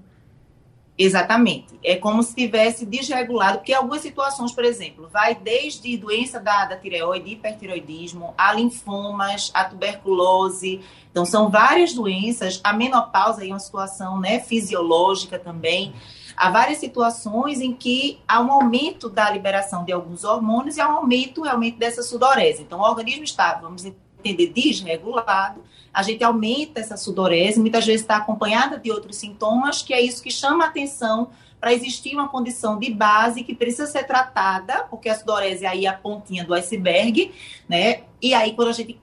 Exatamente. 0.97 1.77
É 1.84 1.97
como 1.97 2.23
se 2.23 2.34
tivesse 2.34 2.86
desregulado, 2.86 3.58
porque 3.58 3.73
algumas 3.73 4.01
situações, 4.01 4.53
por 4.53 4.63
exemplo, 4.63 5.10
vai 5.12 5.36
desde 5.36 5.97
doença 5.97 6.39
da, 6.39 6.65
da 6.65 6.77
tireoide, 6.77 7.34
hipertireoidismo, 7.34 8.34
a 8.38 8.53
linfomas, 8.53 9.51
a 9.53 9.65
tuberculose. 9.65 10.81
Então, 11.12 11.25
são 11.25 11.49
várias 11.49 11.93
doenças. 11.93 12.62
A 12.63 12.71
menopausa 12.71 13.45
é 13.45 13.49
uma 13.49 13.60
situação 13.60 14.19
né, 14.21 14.39
fisiológica 14.39 15.38
também. 15.38 15.93
há 16.38 16.49
várias 16.49 16.77
situações 16.77 17.60
em 17.60 17.73
que 17.73 18.19
há 18.25 18.41
um 18.41 18.51
aumento 18.51 19.10
da 19.10 19.29
liberação 19.29 19.84
de 19.84 19.91
alguns 19.91 20.23
hormônios 20.23 20.77
e 20.77 20.81
há 20.81 20.88
um 20.88 20.97
aumento 20.97 21.41
realmente 21.43 21.77
dessa 21.77 22.03
sudorese. 22.03 22.62
Então, 22.62 22.79
o 22.79 22.84
organismo 22.84 23.23
está, 23.25 23.55
vamos 23.55 23.86
entender, 24.25 24.51
desregulado, 24.53 25.61
a 25.93 26.03
gente 26.03 26.23
aumenta 26.23 26.79
essa 26.79 26.97
sudorese, 26.97 27.59
muitas 27.59 27.85
vezes 27.85 28.01
está 28.01 28.17
acompanhada 28.17 28.77
de 28.77 28.91
outros 28.91 29.15
sintomas, 29.15 29.81
que 29.81 29.93
é 29.93 30.01
isso 30.01 30.21
que 30.21 30.31
chama 30.31 30.65
a 30.65 30.67
atenção 30.67 31.29
para 31.59 31.73
existir 31.73 32.13
uma 32.13 32.27
condição 32.27 32.77
de 32.77 32.93
base 32.93 33.43
que 33.43 33.55
precisa 33.55 33.88
ser 33.88 34.03
tratada, 34.03 34.83
porque 34.89 35.09
a 35.09 35.15
sudorese 35.15 35.65
aí 35.65 35.85
é 35.85 35.89
a 35.89 35.93
pontinha 35.93 36.43
do 36.43 36.53
iceberg, 36.53 37.31
né? 37.67 38.01
E 38.21 38.33
aí, 38.33 38.53
quando 38.53 38.69
a 38.69 38.73
gente 38.73 38.99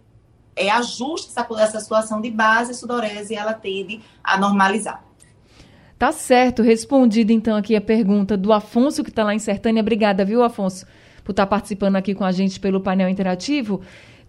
é, 0.55 0.71
ajusta 0.71 1.41
essa, 1.41 1.61
essa 1.61 1.81
situação 1.81 2.21
de 2.21 2.31
base, 2.31 2.73
a 2.73 2.75
sudorese 2.75 3.35
ela 3.35 3.55
tende 3.55 4.01
a 4.23 4.39
normalizar. 4.39 5.03
Tá 5.99 6.13
certo, 6.13 6.63
respondida 6.63 7.33
então 7.33 7.57
aqui 7.57 7.77
a 7.77 7.81
pergunta 7.81 8.37
do 8.37 8.53
Afonso, 8.53 9.03
que 9.05 9.11
está 9.11 9.25
lá 9.25 9.35
em 9.35 9.39
Sertânia. 9.39 9.81
Obrigada, 9.81 10.25
viu, 10.25 10.43
Afonso, 10.43 10.85
por 11.25 11.31
estar 11.31 11.45
tá 11.45 11.51
participando 11.51 11.97
aqui 11.97 12.15
com 12.15 12.25
a 12.25 12.33
gente 12.33 12.59
pelo 12.61 12.81
painel 12.81 13.09
interativo. 13.09 13.81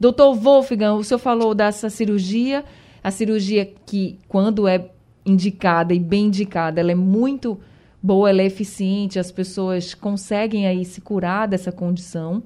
Doutor 0.04 0.36
Wolfgang, 0.36 1.00
o 1.00 1.02
senhor 1.02 1.18
falou 1.18 1.56
dessa 1.56 1.90
cirurgia, 1.90 2.66
a 3.02 3.10
cirurgia 3.10 3.66
que, 3.86 4.20
quando 4.28 4.68
é 4.68 4.90
indicada 5.26 5.94
e 5.94 6.00
bem 6.00 6.26
indicada, 6.26 6.82
ela 6.82 6.92
é 6.92 6.96
muito 6.96 7.58
boa, 8.02 8.30
ela 8.30 8.42
é 8.42 8.46
eficiente, 8.46 9.18
as 9.18 9.32
pessoas 9.32 9.94
conseguem 9.94 10.68
aí 10.68 10.84
se 10.84 11.00
curar 11.00 11.48
dessa 11.48 11.72
condição. 11.72 12.44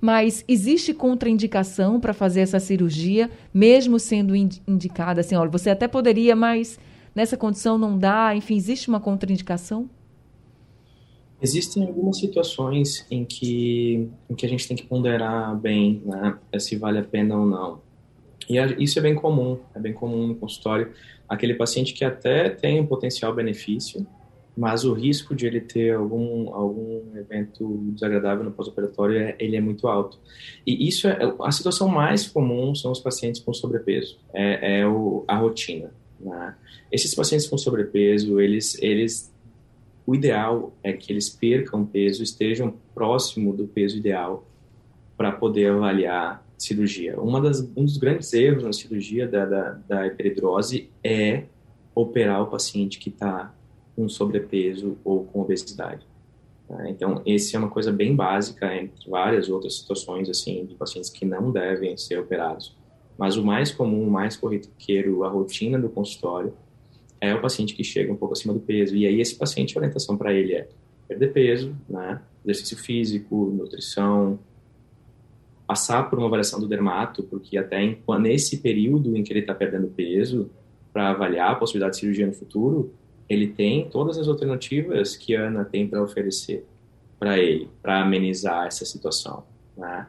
Mas 0.00 0.44
existe 0.46 0.94
contraindicação 0.94 1.98
para 1.98 2.12
fazer 2.12 2.42
essa 2.42 2.60
cirurgia, 2.60 3.28
mesmo 3.52 3.98
sendo 3.98 4.36
indicada 4.36 5.22
assim, 5.22 5.34
olha, 5.34 5.50
você 5.50 5.70
até 5.70 5.88
poderia, 5.88 6.36
mas 6.36 6.78
nessa 7.12 7.36
condição 7.36 7.76
não 7.76 7.98
dá, 7.98 8.32
enfim, 8.36 8.54
existe 8.54 8.88
uma 8.88 9.00
contraindicação? 9.00 9.90
Existem 11.42 11.84
algumas 11.84 12.18
situações 12.18 13.04
em 13.10 13.24
que, 13.24 14.08
em 14.30 14.34
que 14.34 14.46
a 14.46 14.48
gente 14.48 14.68
tem 14.68 14.76
que 14.76 14.84
ponderar 14.84 15.56
bem 15.58 16.00
né, 16.04 16.38
se 16.60 16.76
vale 16.76 16.98
a 16.98 17.02
pena 17.02 17.36
ou 17.36 17.44
não. 17.44 17.80
E 18.48 18.56
isso 18.82 18.98
é 18.98 19.02
bem 19.02 19.14
comum, 19.14 19.58
é 19.74 19.80
bem 19.80 19.92
comum 19.92 20.26
no 20.26 20.34
consultório. 20.34 20.92
Aquele 21.28 21.54
paciente 21.54 21.94
que 21.94 22.04
até 22.04 22.50
tem 22.50 22.80
um 22.80 22.86
potencial 22.86 23.34
benefício, 23.34 24.06
mas 24.56 24.84
o 24.84 24.92
risco 24.92 25.34
de 25.34 25.46
ele 25.46 25.60
ter 25.60 25.94
algum, 25.94 26.54
algum 26.54 27.16
evento 27.16 27.78
desagradável 27.92 28.44
no 28.44 28.52
pós-operatório, 28.52 29.18
é, 29.18 29.36
ele 29.38 29.56
é 29.56 29.60
muito 29.60 29.88
alto. 29.88 30.18
E 30.66 30.86
isso 30.86 31.08
é, 31.08 31.18
a 31.40 31.50
situação 31.50 31.88
mais 31.88 32.28
comum 32.28 32.74
são 32.74 32.92
os 32.92 33.00
pacientes 33.00 33.40
com 33.40 33.52
sobrepeso, 33.54 34.18
é, 34.32 34.80
é 34.80 34.86
o, 34.86 35.24
a 35.26 35.36
rotina. 35.36 35.92
Né? 36.20 36.54
Esses 36.90 37.14
pacientes 37.14 37.46
com 37.46 37.56
sobrepeso, 37.56 38.38
eles, 38.40 38.80
eles, 38.82 39.31
o 40.12 40.14
ideal 40.14 40.74
é 40.82 40.92
que 40.92 41.10
eles 41.10 41.30
percam 41.30 41.86
peso, 41.86 42.22
estejam 42.22 42.74
próximo 42.94 43.56
do 43.56 43.66
peso 43.66 43.96
ideal 43.96 44.46
para 45.16 45.32
poder 45.32 45.72
avaliar 45.72 46.46
cirurgia. 46.58 47.18
Uma 47.18 47.40
das, 47.40 47.62
um 47.74 47.82
dos 47.82 47.96
grandes 47.96 48.30
erros 48.34 48.62
na 48.62 48.74
cirurgia 48.74 49.26
da, 49.26 49.46
da, 49.46 49.70
da 49.88 50.06
hiperidrose 50.06 50.90
é 51.02 51.44
operar 51.94 52.42
o 52.42 52.46
paciente 52.48 52.98
que 52.98 53.08
está 53.08 53.54
com 53.96 54.06
sobrepeso 54.06 54.98
ou 55.02 55.24
com 55.24 55.40
obesidade. 55.40 56.06
Tá? 56.68 56.90
Então, 56.90 57.22
esse 57.24 57.56
é 57.56 57.58
uma 57.58 57.70
coisa 57.70 57.90
bem 57.90 58.14
básica 58.14 58.76
entre 58.76 59.08
várias 59.08 59.48
outras 59.48 59.78
situações 59.78 60.28
assim 60.28 60.66
de 60.66 60.74
pacientes 60.74 61.08
que 61.08 61.24
não 61.24 61.50
devem 61.50 61.96
ser 61.96 62.18
operados. 62.18 62.76
Mas 63.16 63.38
o 63.38 63.42
mais 63.42 63.72
comum, 63.72 64.06
o 64.06 64.10
mais 64.10 64.36
corriqueiro, 64.36 65.24
a 65.24 65.28
rotina 65.30 65.78
do 65.78 65.88
consultório 65.88 66.52
é 67.22 67.32
o 67.32 67.40
paciente 67.40 67.72
que 67.74 67.84
chega 67.84 68.12
um 68.12 68.16
pouco 68.16 68.34
acima 68.34 68.52
do 68.52 68.58
peso. 68.58 68.96
E 68.96 69.06
aí 69.06 69.20
esse 69.20 69.36
paciente, 69.36 69.78
a 69.78 69.80
orientação 69.80 70.16
para 70.16 70.34
ele 70.34 70.54
é 70.54 70.68
perder 71.06 71.32
peso, 71.32 71.76
né? 71.88 72.20
exercício 72.44 72.76
físico, 72.76 73.54
nutrição, 73.56 74.40
passar 75.64 76.10
por 76.10 76.18
uma 76.18 76.26
avaliação 76.26 76.58
do 76.58 76.66
dermato, 76.66 77.22
porque 77.22 77.56
até 77.56 77.80
em, 77.80 78.02
nesse 78.18 78.58
período 78.58 79.16
em 79.16 79.22
que 79.22 79.32
ele 79.32 79.38
está 79.38 79.54
perdendo 79.54 79.86
peso, 79.86 80.50
para 80.92 81.10
avaliar 81.10 81.52
a 81.52 81.54
possibilidade 81.54 81.94
de 81.94 82.00
cirurgia 82.00 82.26
no 82.26 82.32
futuro, 82.32 82.92
ele 83.28 83.46
tem 83.46 83.88
todas 83.88 84.18
as 84.18 84.26
alternativas 84.26 85.16
que 85.16 85.36
a 85.36 85.46
Ana 85.46 85.64
tem 85.64 85.86
para 85.86 86.02
oferecer 86.02 86.66
para 87.20 87.38
ele, 87.38 87.68
para 87.80 88.02
amenizar 88.02 88.66
essa 88.66 88.84
situação. 88.84 89.44
Né? 89.76 90.08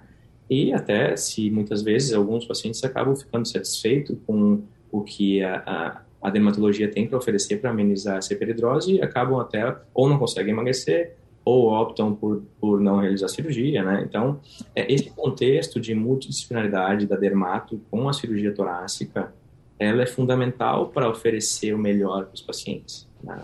E 0.50 0.74
até 0.74 1.16
se 1.16 1.52
muitas 1.52 1.84
vezes 1.84 2.12
alguns 2.12 2.44
pacientes 2.44 2.84
acabam 2.84 3.16
ficando 3.16 3.48
satisfeitos 3.48 4.18
com 4.26 4.64
o 4.92 5.02
que 5.04 5.44
a, 5.44 5.64
a, 5.66 6.02
a 6.24 6.30
dermatologia 6.30 6.90
tem 6.90 7.06
para 7.06 7.18
oferecer 7.18 7.58
para 7.58 7.70
amenizar 7.70 8.18
essa 8.18 8.34
hiperidrose 8.34 8.94
e 8.94 9.02
acabam 9.02 9.40
até 9.40 9.76
ou 9.94 10.08
não 10.08 10.18
conseguem 10.18 10.54
emagrecer 10.54 11.18
ou 11.44 11.68
optam 11.68 12.16
por, 12.16 12.42
por 12.62 12.80
não 12.80 13.00
realizar 13.00 13.28
cirurgia, 13.28 13.84
né? 13.84 14.06
Então, 14.08 14.40
é, 14.74 14.92
esse 14.92 15.10
contexto 15.10 15.82
de 15.82 15.94
multidisciplinaridade 15.94 17.06
da 17.06 17.18
dermato 17.18 17.82
com 17.92 18.08
a 18.08 18.14
cirurgia 18.14 18.54
torácica, 18.54 19.34
ela 19.78 20.04
é 20.04 20.06
fundamental 20.06 20.88
para 20.88 21.10
oferecer 21.10 21.76
o 21.76 21.78
melhor 21.78 22.28
para 22.28 22.36
os 22.36 22.42
pacientes, 22.42 23.10
né? 23.22 23.42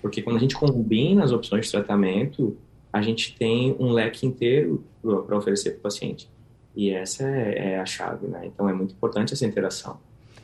Porque 0.00 0.22
quando 0.22 0.36
a 0.36 0.40
gente 0.40 0.56
combina 0.56 1.22
as 1.22 1.30
opções 1.30 1.66
de 1.66 1.72
tratamento, 1.72 2.56
a 2.90 3.02
gente 3.02 3.36
tem 3.36 3.76
um 3.78 3.92
leque 3.92 4.26
inteiro 4.26 4.82
para 5.02 5.36
oferecer 5.36 5.72
para 5.72 5.78
o 5.80 5.82
paciente. 5.82 6.30
E 6.74 6.90
essa 6.90 7.28
é, 7.28 7.72
é, 7.72 7.78
a 7.78 7.84
chave, 7.84 8.26
né? 8.26 8.46
Então 8.46 8.66
é 8.66 8.72
muito 8.72 8.94
importante 8.94 9.34
essa 9.34 9.44
interação. 9.44 10.00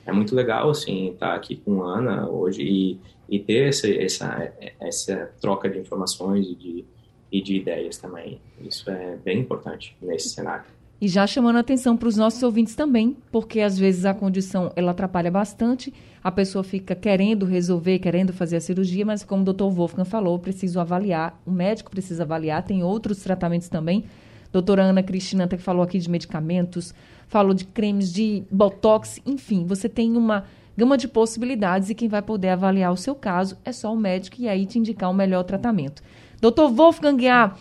É 0.08 0.12
muito 0.12 0.34
legal, 0.34 0.70
assim, 0.70 1.10
estar 1.10 1.34
aqui 1.34 1.56
com 1.56 1.82
a 1.84 1.98
Ana 1.98 2.26
hoje 2.30 2.62
e, 2.62 2.98
e 3.28 3.38
ter 3.38 3.68
essa, 3.68 3.86
essa, 3.86 4.52
essa 4.80 5.30
troca 5.38 5.68
de 5.68 5.78
informações 5.78 6.46
e 6.46 6.54
de, 6.54 6.84
e 7.30 7.42
de 7.42 7.56
ideias 7.56 7.98
também. 7.98 8.40
Isso 8.58 8.88
é 8.90 9.18
bem 9.22 9.40
importante 9.40 9.94
nesse 10.00 10.30
cenário. 10.30 10.64
E 10.98 11.06
já 11.08 11.26
chamando 11.26 11.58
atenção 11.58 11.94
para 11.94 12.08
os 12.08 12.16
nossos 12.16 12.42
ouvintes 12.42 12.74
também, 12.74 13.18
porque 13.30 13.60
às 13.60 13.78
vezes 13.78 14.06
a 14.06 14.14
condição 14.14 14.72
ela 14.74 14.92
atrapalha 14.92 15.30
bastante, 15.30 15.92
a 16.24 16.32
pessoa 16.32 16.64
fica 16.64 16.94
querendo 16.94 17.44
resolver, 17.44 17.98
querendo 17.98 18.32
fazer 18.32 18.56
a 18.56 18.60
cirurgia, 18.60 19.04
mas 19.04 19.22
como 19.22 19.42
o 19.42 19.52
Dr. 19.52 19.64
Wolfgang 19.64 20.08
falou, 20.08 20.38
preciso 20.38 20.80
avaliar, 20.80 21.38
o 21.44 21.50
médico 21.50 21.90
precisa 21.90 22.22
avaliar, 22.22 22.64
tem 22.64 22.82
outros 22.82 23.22
tratamentos 23.22 23.68
também 23.68 24.06
Doutora 24.50 24.82
Ana 24.82 25.02
Cristina 25.02 25.44
até 25.44 25.58
falou 25.58 25.82
aqui 25.82 25.98
de 25.98 26.10
medicamentos, 26.10 26.94
falou 27.28 27.54
de 27.54 27.64
cremes 27.64 28.12
de 28.12 28.42
botox, 28.50 29.20
enfim, 29.24 29.64
você 29.66 29.88
tem 29.88 30.16
uma 30.16 30.44
gama 30.76 30.96
de 30.96 31.08
possibilidades 31.08 31.90
e 31.90 31.94
quem 31.94 32.08
vai 32.08 32.22
poder 32.22 32.50
avaliar 32.50 32.92
o 32.92 32.96
seu 32.96 33.14
caso 33.14 33.56
é 33.64 33.72
só 33.72 33.92
o 33.92 33.96
médico 33.96 34.36
e 34.40 34.48
aí 34.48 34.64
te 34.64 34.78
indicar 34.78 35.10
o 35.10 35.14
melhor 35.14 35.42
tratamento. 35.44 36.02
Doutor 36.40 36.70
Wolfgang 36.70 37.28
A., 37.28 37.54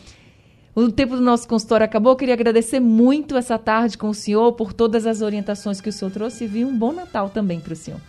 o 0.75 0.91
tempo 0.91 1.15
do 1.15 1.21
nosso 1.21 1.47
consultório 1.47 1.84
acabou. 1.84 2.12
Eu 2.12 2.15
queria 2.15 2.36
agradecer 2.36 2.80
muito 2.80 3.36
essa 3.36 3.58
tarde 3.58 3.97
com 3.97 4.10
o 4.10 4.13
senhor 4.13 4.53
por 4.53 4.71
todas 4.71 5.08
as 5.08 5.23
orientações 5.23 5.82
que 5.82 5.89
o 5.89 5.91
senhor 5.91 6.12
trouxe 6.12 6.43
e 6.43 6.47
vi 6.47 6.63
um 6.63 6.77
bom 6.77 6.93
Natal 6.93 7.32
também 7.32 7.60
para 7.60 7.73
o 7.73 7.75
senhor. 7.75 7.99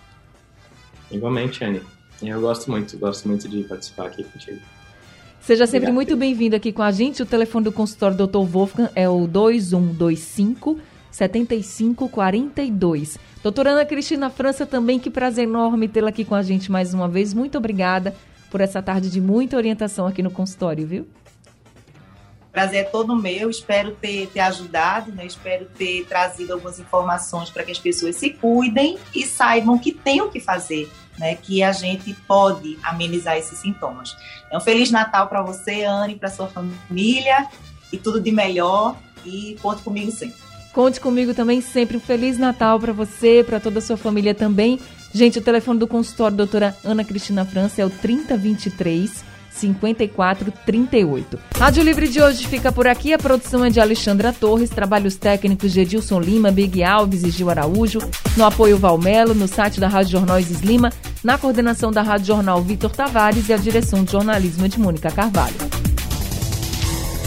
Igualmente, 1.10 1.64
Anne. 1.64 1.80
Eu 2.20 2.40
gosto 2.42 2.70
muito, 2.70 2.98
gosto 2.98 3.26
muito 3.26 3.48
de 3.48 3.62
participar 3.62 4.08
aqui 4.08 4.22
contigo. 4.22 4.60
Seja 5.40 5.66
sempre 5.66 5.88
Obrigado. 5.88 5.94
muito 5.94 6.16
bem-vindo 6.16 6.54
aqui 6.56 6.70
com 6.70 6.82
a 6.82 6.90
gente. 6.90 7.22
O 7.22 7.26
telefone 7.26 7.64
do 7.64 7.72
consultório 7.72 8.14
Dr. 8.14 8.40
Wolfgang 8.40 8.90
é 8.94 9.08
o 9.08 9.26
2125 9.26 10.78
7542. 11.10 13.18
Doutora 13.42 13.70
Ana 13.70 13.84
Cristina 13.84 14.30
França 14.30 14.66
também, 14.66 14.98
que 14.98 15.10
prazer 15.10 15.44
enorme 15.44 15.88
tê-la 15.88 16.08
aqui 16.08 16.24
com 16.24 16.34
a 16.34 16.42
gente 16.42 16.70
mais 16.70 16.94
uma 16.94 17.08
vez. 17.08 17.32
Muito 17.32 17.58
obrigada 17.58 18.14
por 18.50 18.60
essa 18.60 18.82
tarde 18.82 19.10
de 19.10 19.20
muita 19.20 19.56
orientação 19.56 20.06
aqui 20.06 20.22
no 20.22 20.30
consultório, 20.30 20.86
viu? 20.86 21.06
Prazer 22.50 22.80
é 22.80 22.84
todo 22.84 23.14
meu, 23.14 23.50
espero 23.50 23.92
ter, 23.92 24.26
ter 24.28 24.40
ajudado, 24.40 25.12
né? 25.12 25.26
espero 25.26 25.66
ter 25.66 26.06
trazido 26.06 26.54
algumas 26.54 26.80
informações 26.80 27.50
para 27.50 27.62
que 27.62 27.70
as 27.70 27.78
pessoas 27.78 28.16
se 28.16 28.30
cuidem 28.30 28.98
e 29.14 29.24
saibam 29.24 29.78
que 29.78 29.92
tem 29.92 30.22
o 30.22 30.30
que 30.30 30.40
fazer 30.40 30.90
né, 31.18 31.34
que 31.34 31.62
a 31.62 31.72
gente 31.72 32.14
pode 32.26 32.78
amenizar 32.82 33.36
esses 33.36 33.58
sintomas. 33.58 34.16
Então, 34.46 34.60
Feliz 34.60 34.90
Natal 34.90 35.28
para 35.28 35.42
você, 35.42 35.84
Anne, 35.84 36.14
para 36.14 36.30
sua 36.30 36.46
família 36.46 37.48
e 37.92 37.98
tudo 37.98 38.20
de 38.20 38.30
melhor 38.30 38.96
e 39.24 39.56
conte 39.60 39.82
comigo 39.82 40.10
sempre. 40.10 40.47
Conte 40.78 41.00
comigo 41.00 41.34
também 41.34 41.60
sempre. 41.60 41.96
Um 41.96 42.00
Feliz 42.00 42.38
Natal 42.38 42.78
para 42.78 42.92
você, 42.92 43.44
para 43.44 43.58
toda 43.58 43.80
a 43.80 43.82
sua 43.82 43.96
família 43.96 44.32
também. 44.32 44.78
Gente, 45.12 45.40
o 45.40 45.42
telefone 45.42 45.80
do 45.80 45.88
consultório 45.88 46.36
doutora 46.36 46.76
Ana 46.84 47.02
Cristina 47.02 47.44
França 47.44 47.82
é 47.82 47.84
o 47.84 47.90
3023 47.90 49.24
5438. 49.50 51.36
Rádio 51.56 51.82
Livre 51.82 52.06
de 52.06 52.22
hoje 52.22 52.46
fica 52.46 52.70
por 52.70 52.86
aqui. 52.86 53.12
A 53.12 53.18
produção 53.18 53.64
é 53.64 53.70
de 53.70 53.80
Alexandra 53.80 54.32
Torres, 54.32 54.70
trabalhos 54.70 55.16
técnicos 55.16 55.72
de 55.72 55.80
Edilson 55.80 56.20
Lima, 56.20 56.52
Big 56.52 56.84
Alves 56.84 57.24
e 57.24 57.30
Gil 57.30 57.50
Araújo, 57.50 57.98
no 58.36 58.44
apoio 58.44 58.78
Valmelo, 58.78 59.34
no 59.34 59.48
site 59.48 59.80
da 59.80 59.88
Rádio 59.88 60.12
Jornal 60.12 60.38
Lima, 60.62 60.92
na 61.24 61.36
coordenação 61.36 61.90
da 61.90 62.02
Rádio 62.02 62.26
Jornal 62.26 62.62
Vitor 62.62 62.92
Tavares 62.92 63.48
e 63.48 63.52
a 63.52 63.56
direção 63.56 64.04
de 64.04 64.12
jornalismo 64.12 64.68
de 64.68 64.78
Mônica 64.78 65.10
Carvalho. 65.10 65.56